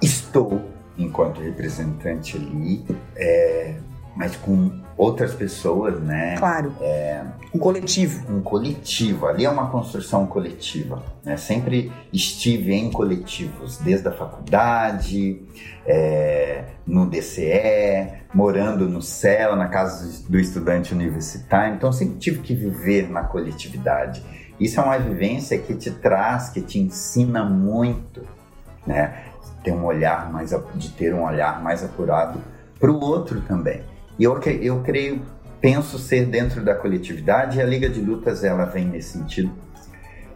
Estou, 0.00 0.62
enquanto 0.96 1.40
representante 1.40 2.36
ali, 2.36 2.84
é, 3.16 3.74
mas 4.14 4.36
com 4.36 4.82
outras 4.96 5.34
pessoas, 5.34 6.00
né? 6.00 6.36
Claro. 6.38 6.74
É, 6.80 7.22
um 7.52 7.58
coletivo. 7.58 8.32
Um 8.32 8.40
coletivo. 8.42 9.26
Ali 9.26 9.44
é 9.44 9.50
uma 9.50 9.70
construção 9.70 10.26
coletiva. 10.26 11.02
Né? 11.24 11.36
Sempre 11.36 11.90
estive 12.12 12.74
em 12.74 12.90
coletivos, 12.90 13.78
desde 13.78 14.06
a 14.08 14.12
faculdade, 14.12 15.42
é, 15.86 16.64
no 16.86 17.06
DCE, 17.06 18.12
morando 18.34 18.88
no 18.88 19.02
céu, 19.02 19.56
na 19.56 19.68
casa 19.68 20.24
do 20.28 20.38
estudante 20.38 20.94
universitário. 20.94 21.74
Então, 21.74 21.92
sempre 21.92 22.18
tive 22.18 22.40
que 22.40 22.54
viver 22.54 23.10
na 23.10 23.24
coletividade. 23.24 24.22
Isso 24.60 24.78
é 24.78 24.82
uma 24.82 24.98
vivência 24.98 25.58
que 25.58 25.74
te 25.74 25.90
traz, 25.90 26.50
que 26.50 26.60
te 26.60 26.78
ensina 26.78 27.44
muito, 27.44 28.22
né? 28.86 29.31
Ter 29.62 29.72
um 29.72 29.84
olhar 29.84 30.32
mais, 30.32 30.54
de 30.74 30.90
ter 30.90 31.14
um 31.14 31.24
olhar 31.24 31.62
mais 31.62 31.84
apurado 31.84 32.40
para 32.78 32.90
o 32.90 33.00
outro 33.00 33.40
também. 33.42 33.82
E 34.18 34.24
eu, 34.24 34.38
eu 34.40 34.82
creio, 34.82 35.22
penso 35.60 35.98
ser 35.98 36.26
dentro 36.26 36.64
da 36.64 36.74
coletividade 36.74 37.58
e 37.58 37.62
a 37.62 37.64
Liga 37.64 37.88
de 37.88 38.00
Lutas 38.00 38.44
ela 38.44 38.64
vem 38.64 38.86
nesse 38.86 39.18
sentido 39.18 39.52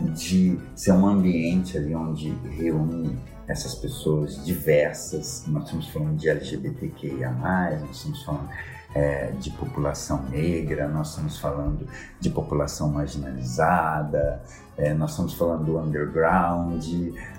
de 0.01 0.59
ser 0.75 0.93
um 0.93 1.07
ambiente 1.07 1.77
ali 1.77 1.95
onde 1.95 2.31
reúne 2.51 3.19
essas 3.49 3.75
pessoas 3.75 4.45
diversas. 4.45 5.45
Nós 5.47 5.65
estamos 5.65 5.89
falando 5.89 6.17
de 6.17 6.29
LGBTQIA+, 6.29 7.31
nós 7.31 7.97
estamos 7.97 8.23
falando 8.25 8.49
é, 8.97 9.31
de 9.39 9.51
população 9.51 10.23
negra, 10.31 10.89
nós 10.89 11.11
estamos 11.11 11.39
falando 11.39 11.87
de 12.19 12.31
população 12.31 12.89
marginalizada, 12.91 14.41
é, 14.75 14.95
nós 14.95 15.11
estamos 15.11 15.35
falando 15.35 15.65
do 15.65 15.79
underground, 15.79 16.83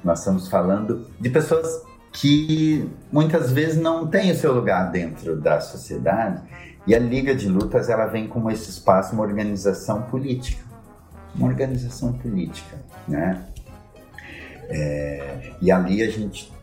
nós 0.04 0.20
estamos 0.20 0.48
falando 0.48 1.08
de 1.20 1.32
pessoas 1.32 1.82
que 2.12 2.88
muitas 3.12 3.52
vezes 3.52 3.82
não 3.82 4.06
têm 4.06 4.32
o 4.32 4.36
seu 4.36 4.54
lugar 4.54 4.91
dentro 4.91 5.36
da 5.36 5.60
sociedade. 5.60 6.43
E 6.86 6.93
a 6.93 7.00
Liga 7.00 7.34
de 7.34 7.50
Lutas 7.50 7.89
ela 7.89 8.06
vem 8.06 8.28
como 8.28 8.52
esse 8.52 8.70
espaço, 8.70 9.15
uma 9.15 9.24
organização 9.24 10.04
política, 10.04 10.63
uma 11.34 11.48
organização 11.48 12.13
política, 12.13 12.78
né? 13.08 13.43
É, 14.70 15.54
e 15.60 15.72
ali 15.72 16.04
a 16.04 16.10
gente 16.12 16.54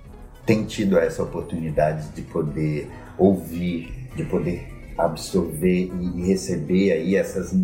tem 0.46 0.64
tido 0.64 0.96
essa 0.98 1.22
oportunidade 1.22 2.08
de 2.10 2.22
poder 2.22 2.90
ouvir, 3.18 4.08
de 4.14 4.24
poder 4.24 4.73
absorver 4.96 5.92
e 6.00 6.26
receber 6.26 6.92
aí 6.92 7.16
essas 7.16 7.54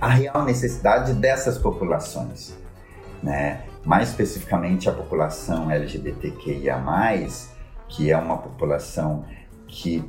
a 0.00 0.08
real 0.08 0.44
necessidade 0.44 1.14
dessas 1.14 1.56
populações, 1.56 2.54
né? 3.22 3.62
Mais 3.84 4.10
especificamente 4.10 4.88
a 4.88 4.92
população 4.92 5.70
LGBTQIA+, 5.70 6.82
que 7.88 8.10
é 8.10 8.16
uma 8.16 8.36
população 8.36 9.24
que 9.66 10.04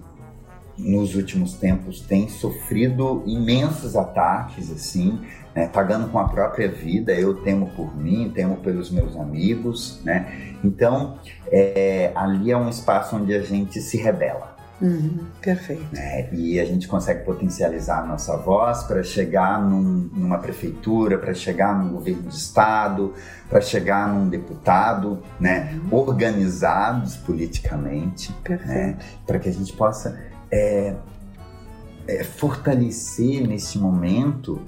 nos 0.78 1.16
últimos 1.16 1.54
tempos 1.54 2.02
tem 2.02 2.30
sofrido 2.30 3.24
imensos 3.26 3.96
ataques 3.96 4.72
assim, 4.72 5.22
né, 5.56 5.68
pagando 5.68 6.08
com 6.10 6.20
a 6.20 6.28
própria 6.28 6.72
vida. 6.72 7.14
Eu 7.14 7.36
temo 7.42 7.70
por 7.72 7.96
mim, 7.96 8.32
temo 8.34 8.58
pelos 8.58 8.92
meus 8.92 9.16
amigos, 9.16 10.02
né? 10.04 10.56
Então, 10.64 11.20
é, 11.52 12.12
ali 12.16 12.52
é 12.52 12.58
um 12.58 12.70
espaço 12.70 13.16
onde 13.16 13.34
a 13.34 13.42
gente 13.42 13.82
se 13.82 13.98
rebela. 13.98 14.57
Uhum, 14.80 15.26
perfeito. 15.42 15.88
Né? 15.92 16.32
E 16.32 16.60
a 16.60 16.66
gente 16.66 16.88
consegue 16.88 17.24
potencializar 17.26 18.04
a 18.04 18.06
nossa 18.06 18.38
voz 18.38 18.84
para 18.84 19.02
chegar 19.02 19.60
num, 19.60 20.10
numa 20.14 20.38
prefeitura, 20.38 21.18
para 21.18 21.34
chegar 21.34 21.78
num 21.78 21.94
governo 21.94 22.24
de 22.24 22.36
estado, 22.36 23.14
para 23.50 23.60
chegar 23.60 24.08
num 24.08 24.30
deputado, 24.30 25.22
né? 25.40 25.74
Uhum. 25.74 25.98
organizados 25.98 27.16
politicamente, 27.18 28.34
né? 28.48 28.98
para 29.26 29.40
que 29.40 29.50
a 29.50 29.54
gente 29.54 29.74
possa 29.74 30.20
é, 30.52 30.96
é, 32.08 32.24
fortalecer 32.24 33.48
nesse 33.48 33.80
momento. 33.80 34.62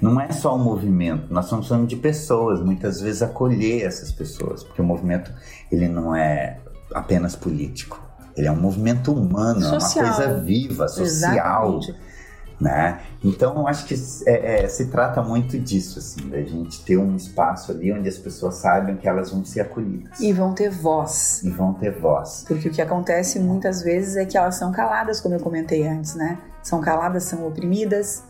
Não 0.00 0.20
é 0.20 0.32
só 0.32 0.56
o 0.56 0.58
movimento, 0.58 1.32
nós 1.32 1.44
estamos 1.44 1.68
falando 1.68 1.86
de 1.86 1.94
pessoas, 1.94 2.60
muitas 2.60 3.00
vezes 3.00 3.22
acolher 3.22 3.86
essas 3.86 4.10
pessoas, 4.10 4.64
porque 4.64 4.82
o 4.82 4.84
movimento 4.84 5.32
ele 5.70 5.86
não 5.86 6.12
é 6.12 6.58
apenas 6.92 7.36
político 7.36 8.00
ele 8.36 8.46
é 8.46 8.52
um 8.52 8.60
movimento 8.60 9.12
humano, 9.12 9.60
social. 9.60 10.04
é 10.04 10.08
uma 10.08 10.16
coisa 10.16 10.40
viva, 10.40 10.88
social. 10.88 11.78
Exatamente. 11.78 12.12
Né? 12.60 13.00
Então, 13.24 13.56
eu 13.56 13.66
acho 13.66 13.86
que 13.86 13.94
é, 14.24 14.62
é, 14.62 14.68
se 14.68 14.86
trata 14.86 15.20
muito 15.20 15.58
disso, 15.58 15.98
assim, 15.98 16.28
da 16.28 16.40
gente 16.42 16.84
ter 16.84 16.96
um 16.96 17.16
espaço 17.16 17.72
ali 17.72 17.92
onde 17.92 18.08
as 18.08 18.16
pessoas 18.16 18.54
saibam 18.54 18.96
que 18.96 19.08
elas 19.08 19.32
vão 19.32 19.44
ser 19.44 19.62
acolhidas. 19.62 20.20
E 20.20 20.32
vão 20.32 20.54
ter 20.54 20.70
voz. 20.70 21.42
E 21.42 21.50
vão 21.50 21.74
ter 21.74 21.90
voz. 21.90 22.44
Porque 22.46 22.68
o 22.68 22.70
que 22.70 22.80
acontece 22.80 23.40
muitas 23.40 23.82
vezes 23.82 24.14
é 24.14 24.24
que 24.24 24.38
elas 24.38 24.54
são 24.54 24.70
caladas, 24.70 25.20
como 25.20 25.34
eu 25.34 25.40
comentei 25.40 25.86
antes, 25.88 26.14
né? 26.14 26.38
São 26.62 26.80
caladas, 26.80 27.24
são 27.24 27.44
oprimidas, 27.44 28.22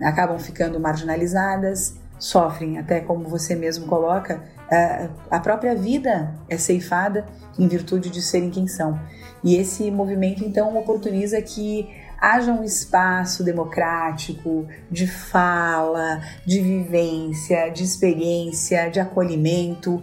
acabam 0.00 0.38
ficando 0.38 0.78
marginalizadas, 0.78 1.96
sofrem, 2.20 2.78
até 2.78 3.00
como 3.00 3.28
você 3.28 3.56
mesmo 3.56 3.86
coloca, 3.86 4.44
a 5.28 5.40
própria 5.40 5.74
vida 5.74 6.32
é 6.48 6.56
ceifada 6.56 7.26
em 7.58 7.66
virtude 7.66 8.08
de 8.08 8.22
serem 8.22 8.50
quem 8.50 8.68
são. 8.68 9.00
E 9.42 9.56
esse 9.56 9.90
movimento 9.90 10.44
então 10.44 10.78
oportuniza 10.78 11.42
que 11.42 11.88
haja 12.20 12.52
um 12.52 12.62
espaço 12.62 13.42
democrático 13.42 14.68
de 14.90 15.06
fala, 15.06 16.20
de 16.46 16.60
vivência, 16.60 17.70
de 17.70 17.82
experiência, 17.82 18.90
de 18.90 19.00
acolhimento. 19.00 20.02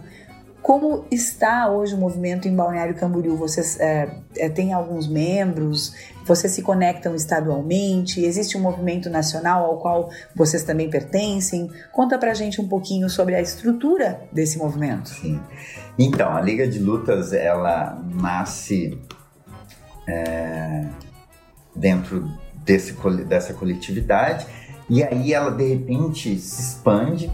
Como 0.68 1.06
está 1.10 1.70
hoje 1.70 1.94
o 1.94 1.96
movimento 1.96 2.46
em 2.46 2.54
Balneário 2.54 2.94
Camboriú? 2.94 3.38
Vocês 3.38 3.80
é, 3.80 4.20
é, 4.36 4.50
têm 4.50 4.74
alguns 4.74 5.08
membros? 5.08 5.94
Vocês 6.26 6.52
se 6.52 6.60
conectam 6.60 7.14
estadualmente? 7.14 8.22
Existe 8.22 8.58
um 8.58 8.60
movimento 8.60 9.08
nacional 9.08 9.64
ao 9.64 9.78
qual 9.78 10.10
vocês 10.36 10.64
também 10.64 10.90
pertencem? 10.90 11.70
Conta 11.90 12.18
pra 12.18 12.34
gente 12.34 12.60
um 12.60 12.68
pouquinho 12.68 13.08
sobre 13.08 13.34
a 13.34 13.40
estrutura 13.40 14.20
desse 14.30 14.58
movimento. 14.58 15.08
Sim. 15.08 15.40
Então, 15.98 16.36
a 16.36 16.40
Liga 16.42 16.68
de 16.68 16.78
Lutas, 16.78 17.32
ela 17.32 17.98
nasce 18.04 19.00
é, 20.06 20.84
dentro 21.74 22.30
desse, 22.56 22.92
dessa 23.26 23.54
coletividade 23.54 24.46
e 24.90 25.02
aí 25.02 25.32
ela 25.32 25.50
de 25.50 25.66
repente 25.66 26.38
se 26.38 26.60
expande, 26.60 27.32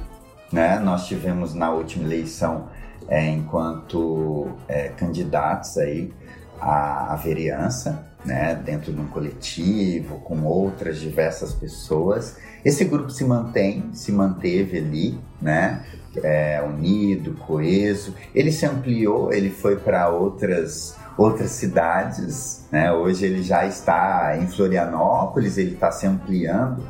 né? 0.53 0.79
Nós 0.79 1.09
tivemos 1.09 1.53
na 1.53 1.73
última 1.73 2.05
eleição 2.05 2.69
é, 3.09 3.29
enquanto 3.31 4.49
é, 4.69 4.89
candidatos 4.89 5.77
aí 5.79 6.13
à, 6.61 7.13
à 7.13 7.17
vereança, 7.17 8.07
né? 8.25 8.55
Dentro 8.55 8.93
de 8.93 9.01
um 9.01 9.07
coletivo 9.07 10.21
com 10.21 10.43
outras 10.45 10.99
diversas 10.99 11.53
pessoas. 11.53 12.37
Esse 12.65 12.85
grupo 12.85 13.11
se 13.11 13.25
mantém, 13.25 13.91
se 13.93 14.11
manteve 14.11 14.79
ali, 14.79 15.21
né? 15.41 15.85
É, 16.23 16.63
unido, 16.63 17.35
coeso. 17.35 18.15
Ele 18.35 18.51
se 18.51 18.65
ampliou, 18.65 19.33
ele 19.33 19.51
foi 19.51 19.77
para 19.77 20.09
outras 20.09 20.97
outras 21.17 21.51
cidades. 21.53 22.67
Né? 22.71 22.93
Hoje 22.93 23.27
ele 23.27 23.43
já 23.43 23.67
está 23.67 24.37
em 24.37 24.47
Florianópolis, 24.47 25.59
ele 25.59 25.75
está 25.75 25.93
se 25.93 26.07
ampliando 26.07 26.83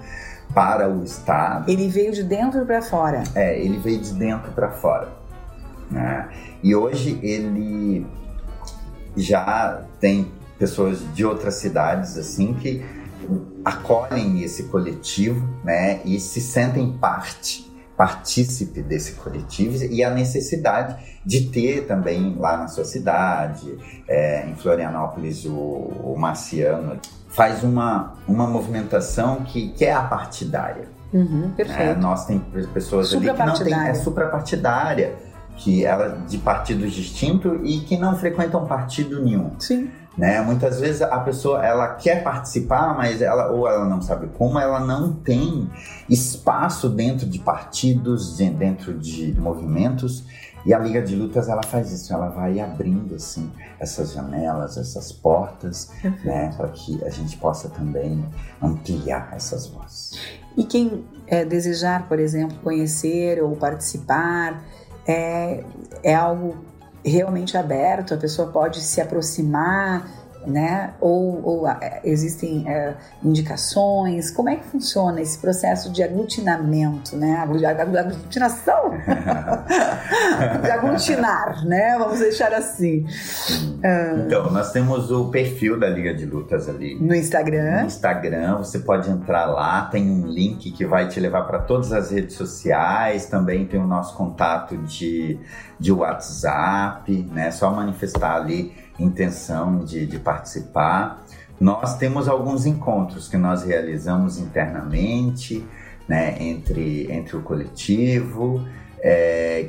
para 0.54 0.88
o 0.88 1.02
estado. 1.02 1.70
Ele 1.70 1.88
veio 1.88 2.12
de 2.12 2.22
dentro 2.22 2.64
para 2.64 2.80
fora. 2.80 3.24
É, 3.34 3.58
ele 3.58 3.78
veio 3.78 4.00
de 4.00 4.14
dentro 4.14 4.52
para 4.52 4.70
fora. 4.70 5.23
Né? 5.94 6.28
E 6.62 6.74
hoje 6.74 7.18
ele 7.22 8.06
já 9.16 9.82
tem 10.00 10.30
pessoas 10.58 11.02
de 11.14 11.24
outras 11.24 11.54
cidades 11.54 12.18
assim 12.18 12.52
que 12.54 12.84
acolhem 13.64 14.42
esse 14.42 14.64
coletivo, 14.64 15.48
né, 15.64 16.00
e 16.04 16.20
se 16.20 16.40
sentem 16.40 16.92
parte 16.98 17.64
partícipe 17.96 18.82
desse 18.82 19.12
coletivo 19.12 19.84
e 19.84 20.02
a 20.02 20.10
necessidade 20.10 20.96
de 21.24 21.48
ter 21.48 21.86
também 21.86 22.34
lá 22.36 22.56
na 22.56 22.66
sua 22.66 22.84
cidade, 22.84 23.78
é, 24.08 24.46
em 24.48 24.54
Florianópolis, 24.56 25.44
o, 25.44 25.52
o 25.52 26.16
Marciano 26.18 26.98
faz 27.28 27.62
uma, 27.62 28.14
uma 28.26 28.48
movimentação 28.48 29.44
que, 29.44 29.70
que 29.70 29.84
é 29.84 29.92
a 29.92 30.02
partidária. 30.02 30.88
Uhum, 31.12 31.52
perfeito. 31.56 31.80
É, 31.80 31.94
nós 31.94 32.26
tem 32.26 32.40
pessoas 32.72 33.14
ali 33.14 33.32
que 33.32 33.44
não 33.44 33.54
tem, 33.54 33.72
é 33.72 33.94
suprapartidária, 33.94 35.14
que 35.56 35.84
ela 35.84 36.18
de 36.28 36.38
partidos 36.38 36.92
distintos 36.92 37.60
e 37.62 37.80
que 37.80 37.96
não 37.96 38.16
frequentam 38.16 38.66
partido 38.66 39.22
nenhum. 39.22 39.52
Sim. 39.58 39.90
Né? 40.16 40.40
Muitas 40.40 40.78
vezes 40.80 41.02
a 41.02 41.18
pessoa 41.18 41.64
ela 41.64 41.88
quer 41.94 42.22
participar, 42.22 42.96
mas 42.96 43.20
ela 43.20 43.50
ou 43.50 43.68
ela 43.68 43.84
não 43.84 44.00
sabe 44.00 44.28
como, 44.38 44.58
ela 44.60 44.78
não 44.78 45.12
tem 45.12 45.68
espaço 46.08 46.88
dentro 46.88 47.26
de 47.26 47.40
partidos, 47.40 48.36
dentro 48.36 48.94
de 48.94 49.32
movimentos. 49.38 50.24
E 50.64 50.72
a 50.72 50.78
Liga 50.78 51.02
de 51.02 51.14
Lutas 51.14 51.48
ela 51.48 51.62
faz 51.62 51.92
isso, 51.92 52.12
ela 52.14 52.28
vai 52.28 52.58
abrindo 52.58 53.14
assim 53.16 53.50
essas 53.78 54.12
janelas, 54.12 54.78
essas 54.78 55.12
portas, 55.12 55.90
uhum. 56.02 56.14
né, 56.24 56.54
para 56.56 56.68
que 56.68 57.04
a 57.04 57.10
gente 57.10 57.36
possa 57.36 57.68
também 57.68 58.24
ampliar 58.62 59.30
essas 59.34 59.66
vozes. 59.66 60.18
E 60.56 60.64
quem 60.64 61.04
é, 61.26 61.44
desejar, 61.44 62.08
por 62.08 62.18
exemplo, 62.18 62.56
conhecer 62.62 63.42
ou 63.42 63.54
participar, 63.56 64.62
é, 65.06 65.62
é 66.02 66.14
algo 66.14 66.56
realmente 67.04 67.56
aberto, 67.56 68.14
a 68.14 68.16
pessoa 68.16 68.48
pode 68.48 68.80
se 68.80 69.00
aproximar, 69.00 70.08
né? 70.46 70.92
Ou, 71.00 71.40
ou 71.44 71.68
é, 71.68 72.00
existem 72.04 72.68
é, 72.68 72.94
indicações? 73.22 74.30
Como 74.30 74.48
é 74.48 74.56
que 74.56 74.64
funciona 74.64 75.20
esse 75.20 75.38
processo 75.38 75.90
de 75.90 76.02
aglutinamento, 76.02 77.16
né? 77.16 77.36
Aglutinação? 77.36 78.92
de 80.62 80.70
aglutinar, 80.70 81.64
né? 81.64 81.96
Vamos 81.98 82.18
deixar 82.18 82.52
assim. 82.52 83.06
Então, 84.26 84.50
nós 84.50 84.72
temos 84.72 85.10
o 85.10 85.30
perfil 85.30 85.78
da 85.78 85.88
Liga 85.88 86.14
de 86.14 86.26
Lutas 86.26 86.68
ali. 86.68 86.94
No 86.94 87.14
Instagram. 87.14 87.80
No 87.80 87.86
Instagram, 87.86 88.58
você 88.58 88.78
pode 88.78 89.10
entrar 89.10 89.46
lá, 89.46 89.82
tem 89.86 90.10
um 90.10 90.26
link 90.26 90.70
que 90.72 90.84
vai 90.84 91.08
te 91.08 91.20
levar 91.20 91.42
para 91.42 91.58
todas 91.58 91.92
as 91.92 92.10
redes 92.10 92.36
sociais, 92.36 93.26
também 93.26 93.66
tem 93.66 93.80
o 93.80 93.86
nosso 93.86 94.16
contato 94.16 94.76
de, 94.78 95.38
de 95.78 95.92
WhatsApp, 95.92 97.12
né? 97.32 97.50
Só 97.50 97.70
manifestar 97.70 98.36
ali 98.36 98.84
intenção 98.98 99.84
de, 99.84 100.06
de 100.06 100.18
participar. 100.18 101.24
Nós 101.60 101.96
temos 101.96 102.28
alguns 102.28 102.66
encontros 102.66 103.28
que 103.28 103.36
nós 103.36 103.62
realizamos 103.62 104.38
internamente, 104.38 105.64
né, 106.08 106.36
entre, 106.40 107.10
entre 107.10 107.36
o 107.36 107.42
coletivo. 107.42 108.66
É, 109.00 109.68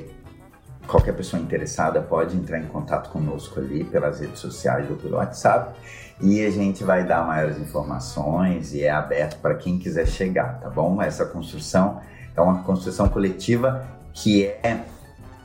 qualquer 0.88 1.14
pessoa 1.14 1.42
interessada 1.42 2.02
pode 2.02 2.36
entrar 2.36 2.60
em 2.60 2.68
contato 2.68 3.10
conosco 3.10 3.60
ali 3.60 3.84
pelas 3.84 4.20
redes 4.20 4.40
sociais 4.40 4.90
ou 4.90 4.96
pelo 4.96 5.18
WhatsApp 5.18 5.76
e 6.22 6.46
a 6.46 6.50
gente 6.50 6.84
vai 6.84 7.06
dar 7.06 7.26
maiores 7.26 7.58
informações 7.58 8.74
e 8.74 8.84
é 8.84 8.92
aberto 8.92 9.40
para 9.42 9.56
quem 9.56 9.78
quiser 9.78 10.08
chegar, 10.08 10.60
tá 10.60 10.70
bom? 10.70 11.02
Essa 11.02 11.26
construção 11.26 12.00
é 12.36 12.42
uma 12.42 12.64
construção 12.64 13.10
coletiva 13.10 13.86
que 14.14 14.46
é 14.46 14.80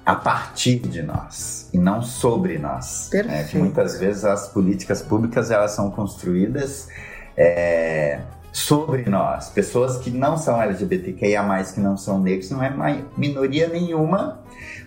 a 0.06 0.14
partir 0.14 0.78
de 0.78 1.02
nós 1.02 1.68
e 1.72 1.78
não 1.78 2.02
sobre 2.02 2.58
nós. 2.58 3.08
Perfeito. 3.10 3.34
É, 3.34 3.44
que 3.44 3.58
muitas 3.58 3.98
vezes 3.98 4.24
as 4.24 4.48
políticas 4.48 5.02
públicas 5.02 5.50
elas 5.50 5.72
são 5.72 5.90
construídas 5.90 6.88
é, 7.36 8.20
sobre 8.52 9.08
nós. 9.08 9.48
Pessoas 9.50 9.98
que 9.98 10.10
não 10.10 10.36
são 10.36 10.60
LGBTQIA+, 10.60 11.64
que 11.74 11.80
não 11.80 11.96
são 11.96 12.20
negros, 12.20 12.50
não 12.50 12.62
é 12.62 12.72
minoria 13.16 13.68
nenhuma 13.68 14.40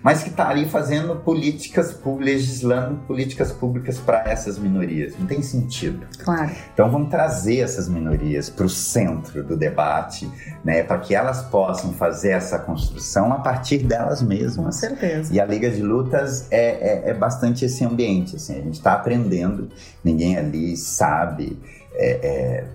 mas 0.03 0.21
que 0.21 0.29
está 0.29 0.49
ali 0.49 0.67
fazendo 0.67 1.15
políticas 1.15 1.93
públicas, 1.93 2.33
legislando 2.33 2.97
políticas 3.07 3.51
públicas 3.51 3.97
para 3.97 4.29
essas 4.29 4.59
minorias. 4.59 5.13
Não 5.17 5.25
tem 5.25 5.41
sentido. 5.41 6.05
Claro. 6.19 6.51
Então 6.73 6.91
vamos 6.91 7.09
trazer 7.09 7.59
essas 7.59 7.87
minorias 7.87 8.49
para 8.49 8.65
o 8.65 8.69
centro 8.69 9.43
do 9.43 9.55
debate, 9.55 10.29
né, 10.63 10.83
para 10.83 10.97
que 10.97 11.15
elas 11.15 11.43
possam 11.43 11.93
fazer 11.93 12.31
essa 12.31 12.59
construção 12.59 13.31
a 13.31 13.39
partir 13.39 13.79
delas 13.79 14.21
mesmas. 14.21 14.65
Com 14.65 14.71
certeza. 14.71 15.33
E 15.33 15.39
a 15.39 15.45
Liga 15.45 15.69
de 15.69 15.81
Lutas 15.81 16.47
é, 16.51 17.05
é, 17.07 17.09
é 17.09 17.13
bastante 17.13 17.63
esse 17.63 17.85
ambiente. 17.85 18.35
Assim, 18.35 18.53
a 18.53 18.61
gente 18.61 18.75
está 18.75 18.93
aprendendo, 18.93 19.69
ninguém 20.03 20.37
ali 20.37 20.75
sabe. 20.75 21.57
É, 21.95 22.11
é, 22.11 22.65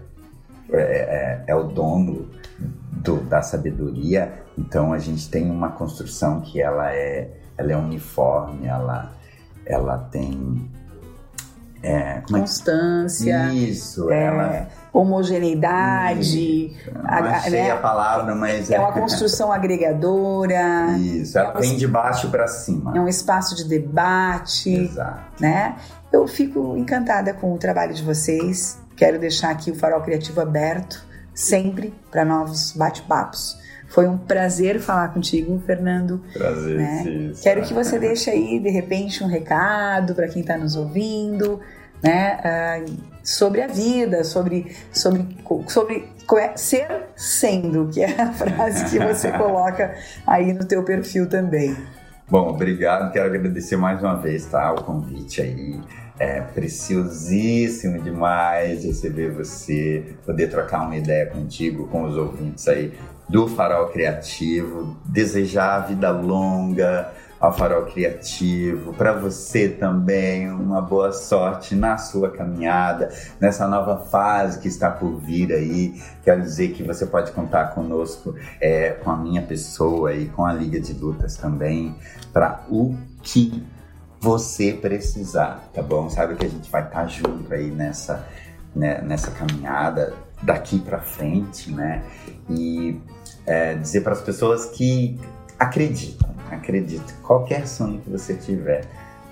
é, 0.72 0.80
é, 0.80 1.44
é 1.46 1.54
o 1.54 1.64
dono 1.64 2.28
do, 2.90 3.16
da 3.20 3.42
sabedoria. 3.42 4.42
Então 4.56 4.92
a 4.92 4.98
gente 4.98 5.28
tem 5.30 5.50
uma 5.50 5.70
construção 5.70 6.40
que 6.40 6.60
ela 6.60 6.92
é, 6.92 7.30
ela 7.56 7.72
é 7.72 7.76
uniforme, 7.76 8.66
ela, 8.66 9.12
ela 9.64 9.98
tem 10.10 10.70
é, 11.82 11.90
é 11.90 12.22
constância, 12.28 13.50
é? 13.50 13.54
isso, 13.54 14.10
é, 14.10 14.24
ela 14.24 14.68
homogeneidade. 14.92 16.66
Isso. 16.66 16.90
Não 16.92 17.08
achei 17.08 17.50
né? 17.52 17.70
a 17.70 17.76
palavra, 17.76 18.34
mas 18.34 18.70
é, 18.70 18.74
é 18.74 18.80
uma 18.80 18.92
construção 18.92 19.52
agregadora. 19.52 20.96
Isso, 20.98 21.38
ela 21.38 21.54
é 21.56 21.60
vem 21.60 21.76
de 21.76 21.86
baixo 21.86 22.28
para 22.30 22.46
cima. 22.48 22.96
É 22.96 23.00
um 23.00 23.08
espaço 23.08 23.54
de 23.54 23.64
debate, 23.64 24.70
Exato. 24.70 25.20
né? 25.40 25.76
Eu 26.12 26.26
fico 26.26 26.76
encantada 26.76 27.32
com 27.34 27.54
o 27.54 27.58
trabalho 27.58 27.94
de 27.94 28.02
vocês. 28.02 28.78
Quero 28.98 29.18
deixar 29.18 29.50
aqui 29.50 29.70
o 29.70 29.74
Farol 29.74 30.02
Criativo 30.02 30.40
aberto 30.40 31.06
sempre 31.32 31.94
para 32.10 32.24
novos 32.24 32.72
bate-papos. 32.72 33.56
Foi 33.88 34.06
um 34.06 34.18
prazer 34.18 34.80
falar 34.80 35.08
contigo, 35.08 35.62
Fernando. 35.64 36.22
Prazer, 36.32 36.76
né? 36.76 37.02
sim. 37.04 37.32
Quero 37.42 37.62
que 37.62 37.72
você 37.72 37.98
deixe 37.98 38.28
aí, 38.28 38.58
de 38.58 38.68
repente, 38.68 39.24
um 39.24 39.28
recado 39.28 40.14
para 40.14 40.28
quem 40.28 40.42
está 40.42 40.58
nos 40.58 40.76
ouvindo, 40.76 41.60
né? 42.02 42.84
Uh, 42.84 42.96
sobre 43.22 43.62
a 43.62 43.66
vida, 43.66 44.24
sobre, 44.24 44.74
sobre, 44.92 45.26
sobre 45.68 46.08
é, 46.36 46.56
ser 46.56 47.06
sendo, 47.16 47.88
que 47.88 48.02
é 48.02 48.20
a 48.20 48.32
frase 48.32 48.84
que 48.90 48.98
você 48.98 49.30
coloca 49.38 49.94
aí 50.26 50.52
no 50.52 50.64
teu 50.64 50.82
perfil 50.82 51.28
também. 51.28 51.76
Bom, 52.28 52.50
obrigado. 52.50 53.10
Quero 53.10 53.26
agradecer 53.26 53.76
mais 53.76 54.02
uma 54.02 54.16
vez, 54.16 54.44
tá? 54.46 54.72
O 54.72 54.82
convite 54.82 55.40
aí. 55.40 55.80
É 56.18 56.40
preciosíssimo 56.40 58.02
demais 58.02 58.84
receber 58.84 59.30
você, 59.30 60.16
poder 60.26 60.48
trocar 60.48 60.82
uma 60.84 60.96
ideia 60.96 61.26
contigo, 61.26 61.86
com 61.88 62.02
os 62.02 62.16
ouvintes 62.16 62.66
aí 62.66 62.92
do 63.28 63.46
Farol 63.46 63.88
Criativo, 63.88 64.96
desejar 65.04 65.86
vida 65.86 66.10
longa 66.10 67.12
ao 67.38 67.56
Farol 67.56 67.84
Criativo, 67.84 68.92
para 68.94 69.12
você 69.12 69.68
também 69.68 70.50
uma 70.50 70.80
boa 70.80 71.12
sorte 71.12 71.76
na 71.76 71.96
sua 71.96 72.30
caminhada, 72.30 73.10
nessa 73.40 73.68
nova 73.68 73.98
fase 74.06 74.58
que 74.58 74.66
está 74.66 74.90
por 74.90 75.20
vir 75.20 75.52
aí. 75.52 76.02
Quero 76.24 76.42
dizer 76.42 76.72
que 76.72 76.82
você 76.82 77.06
pode 77.06 77.30
contar 77.32 77.74
conosco, 77.74 78.34
é, 78.60 78.90
com 78.90 79.10
a 79.10 79.16
minha 79.16 79.42
pessoa 79.42 80.12
e 80.12 80.26
com 80.26 80.44
a 80.44 80.52
Liga 80.52 80.80
de 80.80 80.92
Lutas 80.94 81.36
também, 81.36 81.94
para 82.32 82.64
o 82.68 82.96
que 83.22 83.62
você 84.20 84.72
precisar, 84.72 85.68
tá 85.72 85.82
bom? 85.82 86.10
Sabe 86.10 86.34
que 86.34 86.46
a 86.46 86.48
gente 86.48 86.70
vai 86.70 86.82
estar 86.84 87.02
tá 87.02 87.06
junto 87.06 87.52
aí 87.52 87.70
nessa, 87.70 88.26
né, 88.74 89.00
nessa 89.02 89.30
caminhada 89.30 90.14
daqui 90.42 90.78
para 90.78 91.00
frente, 91.00 91.70
né? 91.70 92.02
E 92.48 93.00
é, 93.46 93.74
dizer 93.74 94.02
para 94.02 94.12
as 94.12 94.20
pessoas 94.20 94.66
que 94.66 95.18
acreditam, 95.58 96.28
acredite. 96.50 97.12
Qualquer 97.22 97.66
sonho 97.66 98.00
que 98.00 98.10
você 98.10 98.34
tiver, 98.34 98.84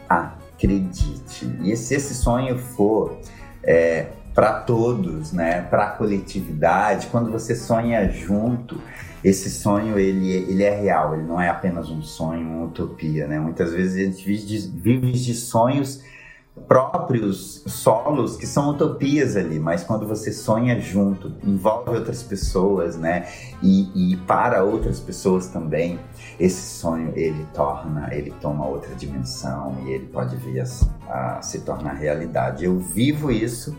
acredite. 0.09 1.47
E 1.63 1.77
se 1.77 1.95
esse 1.95 2.15
sonho 2.15 2.59
for 2.59 3.19
é, 3.63 4.07
para 4.37 4.53
todos, 4.61 5.33
né, 5.33 5.63
para 5.63 5.85
a 5.85 5.91
coletividade, 5.93 7.07
quando 7.07 7.33
você 7.33 7.57
sonha 7.57 8.07
junto, 8.11 8.79
esse 9.25 9.49
sonho 9.49 9.99
ele, 9.99 10.31
ele 10.31 10.63
é 10.63 10.79
real, 10.79 11.15
ele 11.15 11.23
não 11.23 11.41
é 11.41 11.49
apenas 11.49 11.89
um 11.89 12.03
sonho, 12.03 12.47
uma 12.47 12.67
utopia, 12.67 13.27
né? 13.27 13.41
Muitas 13.41 13.73
vezes 13.73 13.95
a 13.95 14.05
gente 14.05 14.25
vive 14.25 14.47
de, 14.47 14.59
vive 14.69 15.13
de 15.13 15.35
sonhos 15.35 16.05
próprios 16.69 17.63
solos 17.67 18.37
que 18.37 18.47
são 18.47 18.71
utopias 18.71 19.37
ali, 19.37 19.59
mas 19.59 19.83
quando 19.83 20.07
você 20.07 20.31
sonha 20.31 20.79
junto, 20.81 21.33
envolve 21.43 21.91
outras 21.91 22.23
pessoas, 22.23 22.97
né? 22.97 23.27
E, 23.63 24.13
e, 24.13 24.17
para 24.19 24.63
outras 24.63 25.01
pessoas 25.01 25.49
também, 25.49 25.99
esse 26.39 26.79
sonho 26.79 27.11
ele 27.17 27.47
torna, 27.55 28.15
ele 28.15 28.33
toma 28.41 28.67
outra 28.67 28.95
dimensão 28.95 29.77
e 29.87 29.93
ele 29.93 30.07
pode 30.07 30.37
vir 30.37 30.61
a, 30.61 31.39
a 31.39 31.43
se 31.43 31.61
tornar 31.61 31.95
realidade. 31.95 32.67
Eu 32.67 32.79
vivo 32.79 33.31
isso 33.31 33.75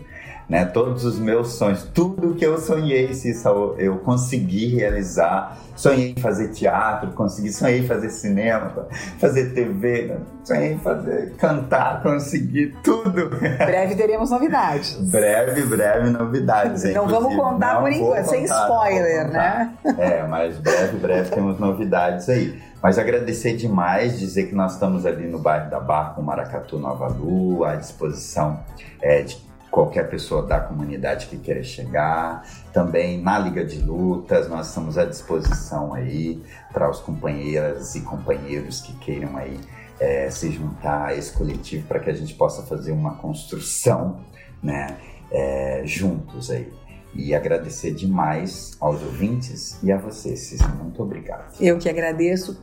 né? 0.48 0.64
Todos 0.64 1.04
os 1.04 1.18
meus 1.18 1.52
sonhos, 1.52 1.82
tudo 1.92 2.34
que 2.34 2.44
eu 2.44 2.58
sonhei, 2.58 3.12
Cissa, 3.12 3.50
eu 3.76 3.98
consegui 3.98 4.76
realizar. 4.76 5.58
Sonhei 5.76 6.14
em 6.16 6.20
fazer 6.20 6.48
teatro, 6.48 7.12
consegui, 7.12 7.52
sonhei 7.52 7.80
em 7.80 7.86
fazer 7.86 8.10
cinema, 8.10 8.88
fazer 9.18 9.52
TV, 9.52 10.16
sonhei 10.42 10.72
em 10.72 10.78
fazer 10.78 11.34
cantar, 11.36 12.02
consegui 12.02 12.74
tudo. 12.82 13.28
Breve 13.28 13.94
teremos 13.94 14.30
novidades. 14.30 14.96
breve, 15.08 15.62
breve 15.62 16.10
novidades. 16.10 16.82
Não 16.92 17.06
vamos 17.06 17.36
contar 17.36 17.74
não 17.74 17.82
por 17.82 17.92
enquanto, 17.92 18.24
sem 18.24 18.42
spoiler, 18.42 19.30
né? 19.30 19.72
É, 19.98 20.26
mas 20.26 20.58
breve, 20.58 20.96
breve 20.96 21.30
temos 21.30 21.60
novidades 21.60 22.28
aí. 22.28 22.60
Mas 22.82 22.98
agradecer 22.98 23.54
demais, 23.56 24.18
dizer 24.18 24.46
que 24.46 24.54
nós 24.54 24.72
estamos 24.74 25.04
ali 25.04 25.28
no 25.28 25.38
bairro 25.38 25.70
da 25.70 25.80
Barra, 25.80 26.10
com 26.10 26.22
Maracatu 26.22 26.78
Nova 26.78 27.08
Lua, 27.08 27.72
à 27.72 27.76
disposição 27.76 28.60
é, 29.00 29.22
de 29.22 29.36
qualquer 29.70 30.08
pessoa 30.08 30.46
da 30.46 30.60
comunidade 30.60 31.26
que 31.26 31.36
queira 31.36 31.62
chegar. 31.62 32.46
Também 32.72 33.20
na 33.20 33.38
Liga 33.38 33.64
de 33.64 33.80
Lutas, 33.80 34.48
nós 34.48 34.68
estamos 34.68 34.98
à 34.98 35.04
disposição 35.04 35.94
aí 35.94 36.42
para 36.72 36.90
os 36.90 37.00
companheiras 37.00 37.94
e 37.94 38.00
companheiros 38.00 38.80
que 38.80 38.92
queiram 38.98 39.36
aí 39.36 39.58
é, 40.00 40.30
se 40.30 40.50
juntar 40.50 41.06
a 41.06 41.14
esse 41.14 41.32
coletivo 41.32 41.86
para 41.86 41.98
que 41.98 42.10
a 42.10 42.14
gente 42.14 42.34
possa 42.34 42.62
fazer 42.62 42.92
uma 42.92 43.16
construção, 43.16 44.20
né, 44.62 44.96
é, 45.30 45.82
juntos 45.84 46.50
aí. 46.50 46.72
E 47.14 47.34
agradecer 47.34 47.92
demais 47.92 48.76
aos 48.78 49.02
ouvintes 49.02 49.78
e 49.82 49.90
a 49.90 49.96
vocês, 49.96 50.40
Cisne. 50.40 50.68
Muito 50.76 51.02
obrigado. 51.02 51.54
Eu 51.60 51.78
que 51.78 51.88
agradeço. 51.88 52.62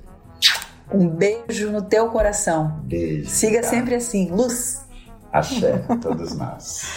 Um 0.93 1.07
beijo 1.07 1.71
no 1.71 1.81
teu 1.81 2.09
coração. 2.09 2.79
Beijo. 2.83 3.27
Siga 3.27 3.57
obrigado. 3.57 3.71
sempre 3.71 3.95
assim, 3.95 4.29
luz. 4.29 4.84
Axé, 5.35 5.79
todos 6.01 6.33
nós. 6.37 6.89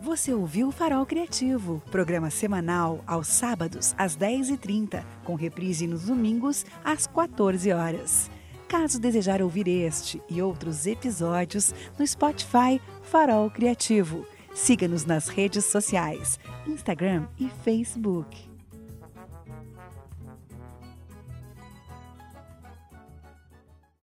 Você 0.00 0.32
ouviu 0.32 0.68
o 0.68 0.70
Farol 0.70 1.04
Criativo, 1.04 1.82
programa 1.90 2.30
semanal 2.30 3.02
aos 3.04 3.26
sábados 3.26 3.96
às 3.98 4.16
10h30, 4.16 5.04
com 5.24 5.34
reprise 5.34 5.88
nos 5.88 6.04
domingos 6.04 6.64
às 6.84 7.08
14 7.08 7.72
horas. 7.72 8.30
Caso 8.68 9.00
desejar 9.00 9.42
ouvir 9.42 9.66
este 9.66 10.22
e 10.30 10.40
outros 10.40 10.86
episódios 10.86 11.74
no 11.98 12.06
Spotify 12.06 12.80
Farol 13.02 13.50
Criativo, 13.50 14.24
siga-nos 14.54 15.04
nas 15.04 15.26
redes 15.26 15.64
sociais, 15.64 16.38
Instagram 16.64 17.26
e 17.40 17.48
Facebook. 17.64 18.47